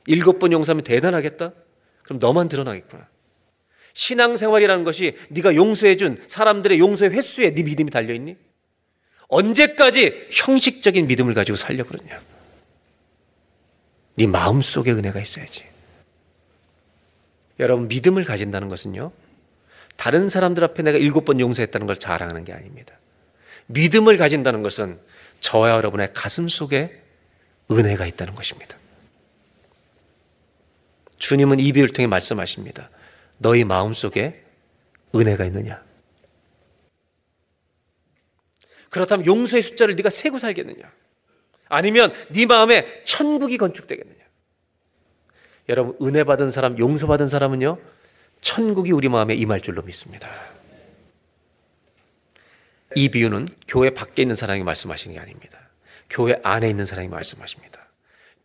[0.05, 1.51] 일곱 번 용서하면 대단하겠다?
[2.03, 3.07] 그럼 너만 드러나겠구나.
[3.93, 8.36] 신앙생활이라는 것이 네가 용서해준 사람들의 용서의 횟수에 네 믿음이 달려있니?
[9.30, 12.21] 언제까지 형식적인 믿음을 가지고 살려 그러냐?
[14.16, 15.66] 네 마음 속에 은혜가 있어야지.
[17.59, 19.11] 여러분 믿음을 가진다는 것은요.
[19.95, 22.93] 다른 사람들 앞에 내가 일곱 번 용서했다는 걸 자랑하는 게 아닙니다.
[23.68, 24.99] 믿음을 가진다는 것은
[25.39, 27.01] 저와 여러분의 가슴 속에
[27.72, 28.78] 은혜가 있다는 것입니다.
[31.18, 32.89] 주님은 이 비유를 통해 말씀하십니다.
[33.38, 34.43] 너희 마음 속에
[35.13, 35.84] 은혜가 있느냐?
[38.89, 40.91] 그렇다면 용서의 숫자를 네가 세고 살겠느냐?
[41.76, 44.19] 아니면 네 마음에 천국이 건축되겠느냐?
[45.69, 47.78] 여러분 은혜 받은 사람, 용서 받은 사람은요
[48.41, 50.30] 천국이 우리 마음에 임할 줄로 믿습니다.
[52.95, 55.59] 이 비유는 교회 밖에 있는 사람이 말씀하시는 게 아닙니다.
[56.09, 57.89] 교회 안에 있는 사람이 말씀하십니다.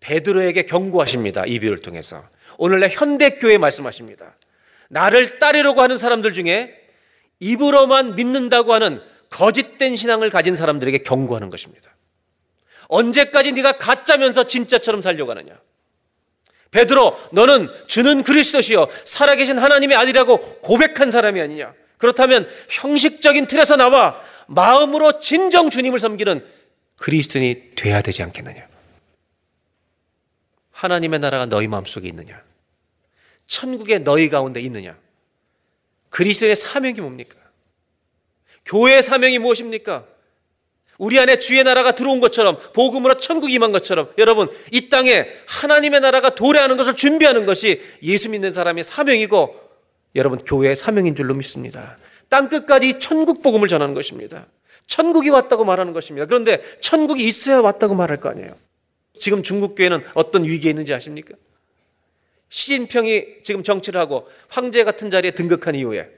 [0.01, 1.45] 베드로에게 경고하십니다.
[1.47, 2.25] 이 비유를 통해서
[2.59, 4.35] 오늘날 현대 교회 말씀하십니다.
[4.89, 6.75] 나를 따르려고 하는 사람들 중에
[7.39, 11.91] 입으로만 믿는다고 하는 거짓된 신앙을 가진 사람들에게 경고하는 것입니다.
[12.91, 15.59] 언제까지 네가 가짜면서 진짜처럼 살려고 하느냐?
[16.71, 21.73] 베드로, 너는 주는 그리스도시요 살아계신 하나님의 아들이라고 고백한 사람이 아니냐?
[21.99, 26.45] 그렇다면 형식적인 틀에서 나와 마음으로 진정 주님을 섬기는
[26.97, 28.69] 그리스도인이 돼야 되지 않겠느냐?
[30.73, 32.43] 하나님의 나라가 너희 마음속에 있느냐?
[33.47, 34.99] 천국의 너희 가운데 있느냐?
[36.09, 37.37] 그리스도의 사명이 뭡니까?
[38.65, 40.07] 교회의 사명이 무엇입니까?
[41.01, 46.35] 우리 안에 주의 나라가 들어온 것처럼 복음으로 천국이 임한 것처럼 여러분 이 땅에 하나님의 나라가
[46.35, 49.59] 도래하는 것을 준비하는 것이 예수 믿는 사람의 사명이고
[50.15, 51.97] 여러분 교회의 사명인 줄로 믿습니다.
[52.29, 54.47] 땅 끝까지 천국 복음을 전하는 것입니다.
[54.87, 56.27] 천국이 왔다고 말하는 것입니다.
[56.27, 58.53] 그런데 천국이 있어야 왔다고 말할 거 아니에요.
[59.19, 61.35] 지금 중국 교회는 어떤 위기에 있는지 아십니까?
[62.51, 66.11] 시진평이 지금 정치를 하고 황제 같은 자리에 등극한 이후에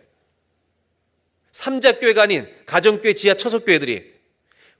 [1.52, 4.12] 삼자교회가 아닌 가정교회 지하 처석교회들이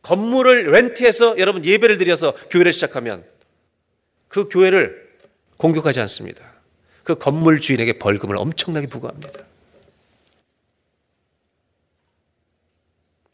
[0.03, 3.24] 건물을 렌트해서 여러분 예배를 드려서 교회를 시작하면
[4.28, 5.16] 그 교회를
[5.57, 6.53] 공격하지 않습니다.
[7.05, 9.44] 그 건물 주인에게 벌금을 엄청나게 부과합니다.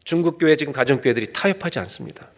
[0.05, 2.31] 중국 교회 지금 가정 교회들이 타협하지 않습니다.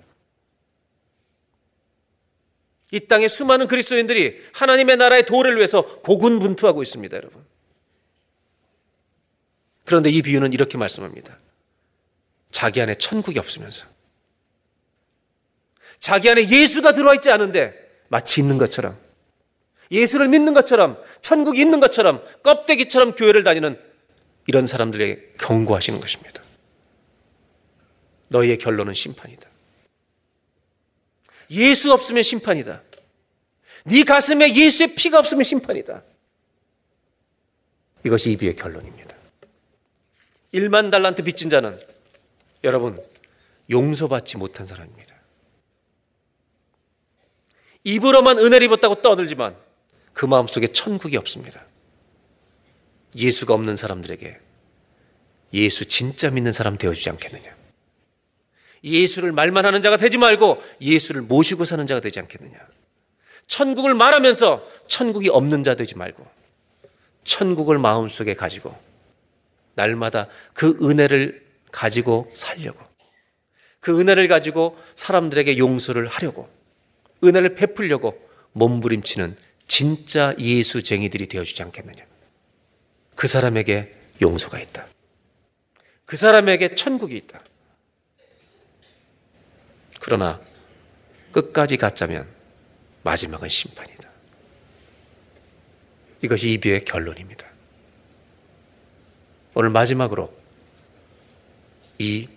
[2.92, 7.44] 이 땅에 수많은 그리스도인들이 하나님의 나라의 도를 위해서 고군분투하고 있습니다, 여러분.
[9.84, 11.38] 그런데 이 비유는 이렇게 말씀합니다.
[12.50, 13.86] 자기 안에 천국이 없으면서
[16.00, 17.74] 자기 안에 예수가 들어와 있지 않은데
[18.08, 18.98] 마치 있는 것처럼
[19.90, 23.78] 예수를 믿는 것처럼 천국이 있는 것처럼 껍데기처럼 교회를 다니는
[24.46, 26.42] 이런 사람들에게 경고하시는 것입니다.
[28.28, 29.48] 너희의 결론은 심판이다.
[31.50, 32.82] 예수 없으면 심판이다.
[33.84, 36.02] 네 가슴에 예수의 피가 없으면 심판이다.
[38.04, 39.16] 이것이 이비의 결론입니다.
[40.54, 41.78] 1만 달란트 빚진 자는
[42.64, 42.98] 여러분
[43.68, 45.09] 용서받지 못한 사람입니다.
[47.84, 49.56] 입으로만 은혜를 입었다고 떠들지만
[50.12, 51.64] 그 마음속에 천국이 없습니다.
[53.16, 54.38] 예수가 없는 사람들에게
[55.54, 57.56] 예수 진짜 믿는 사람 되어주지 않겠느냐.
[58.84, 62.58] 예수를 말만 하는 자가 되지 말고 예수를 모시고 사는 자가 되지 않겠느냐.
[63.46, 66.24] 천국을 말하면서 천국이 없는 자 되지 말고
[67.24, 68.76] 천국을 마음속에 가지고
[69.74, 72.78] 날마다 그 은혜를 가지고 살려고
[73.80, 76.48] 그 은혜를 가지고 사람들에게 용서를 하려고
[77.22, 82.04] 은혜를 베풀려고 몸부림치는 진짜 예수쟁이들이 되어주지 않겠느냐.
[83.14, 84.86] 그 사람에게 용서가 있다.
[86.06, 87.40] 그 사람에게 천국이 있다.
[90.00, 90.40] 그러나
[91.30, 92.26] 끝까지 가짜면
[93.02, 94.08] 마지막은 심판이다.
[96.22, 97.46] 이것이 이비의 결론입니다.
[99.54, 100.32] 오늘 마지막으로
[101.98, 102.28] 이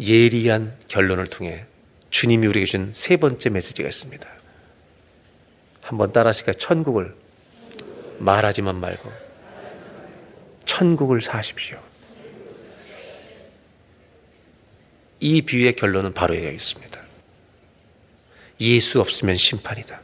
[0.00, 1.66] 예리한 결론을 통해
[2.16, 4.26] 주님이 우리에게 준 세 번째 메시지가 있습니다.
[5.82, 6.54] 한번 따라하실까요?
[6.54, 7.14] 천국을
[8.18, 9.12] 말하지만 말고
[10.64, 11.78] 천국을 사십시오.
[15.20, 17.02] 이 비유의 결론은 바로 여기 있습니다.
[18.62, 20.00] 예수 없으면 심판이다.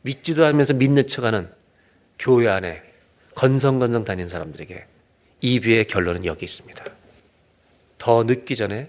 [0.00, 1.52] 믿지도 않으면서 믿는 척하는
[2.18, 2.82] 교회 안에
[3.34, 4.86] 건성건성 다니는 사람들에게
[5.42, 6.99] 이 비유의 결론은 여기 있습니다.
[8.00, 8.88] 더 늦기 전에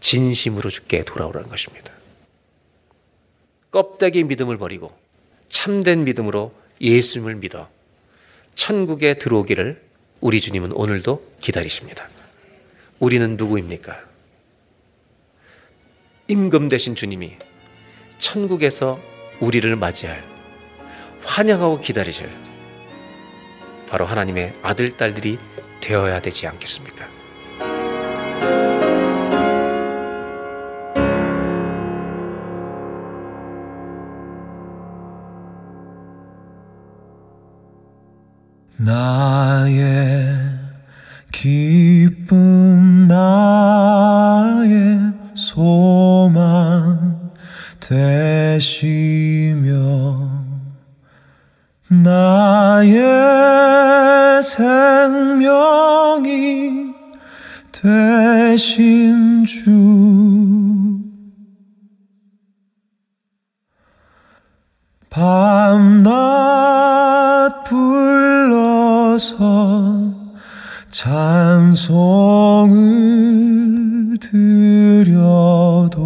[0.00, 1.92] 진심으로 죽게 돌아오라는 것입니다.
[3.70, 4.92] 껍데기 믿음을 버리고
[5.48, 7.70] 참된 믿음으로 예수님을 믿어
[8.56, 9.80] 천국에 들어오기를
[10.20, 12.08] 우리 주님은 오늘도 기다리십니다.
[12.98, 14.04] 우리는 누구입니까?
[16.26, 17.36] 임금 되신 주님이
[18.18, 18.98] 천국에서
[19.38, 20.24] 우리를 맞이할
[21.22, 22.28] 환영하고 기다리실
[23.88, 25.38] 바로 하나님의 아들, 딸들이
[25.80, 27.15] 되어야 되지 않겠습니까?
[38.78, 39.76] 나의
[41.32, 45.00] 기쁨 나의
[45.34, 47.30] 소망
[47.80, 49.64] 되시며
[51.88, 53.02] 나의
[54.42, 55.66] 생명이
[57.72, 58.15] 되
[58.56, 59.70] 신 주.
[65.10, 66.12] 밤낮
[67.64, 69.26] 불러서
[70.90, 71.76] 찬송을
[74.20, 75.96] 드려도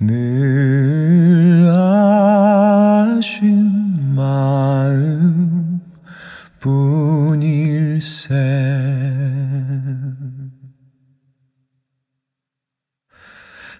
[0.00, 1.64] 늘
[3.08, 3.68] 아신
[4.14, 5.80] 마음
[6.60, 8.34] 뿐일세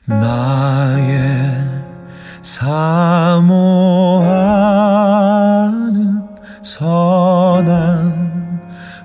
[0.08, 1.68] 나의
[2.40, 3.28] 사모하는
[6.62, 8.08] 선한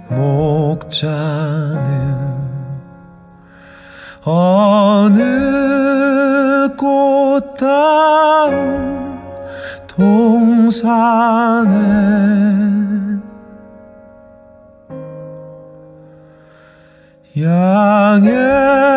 [0.07, 1.83] 목자는
[4.23, 5.19] 어느
[6.77, 8.53] 꽃다운
[9.85, 11.73] 동산에
[17.37, 18.92] 양의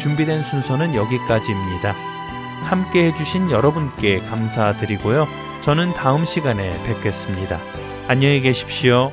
[0.00, 1.94] 준비된 순서는 여기까지입니다.
[2.62, 5.28] 함께 해주신 여러분께 감사드리고요.
[5.60, 7.60] 저는 다음 시간에 뵙겠습니다.
[8.08, 9.12] 안녕히 계십시오.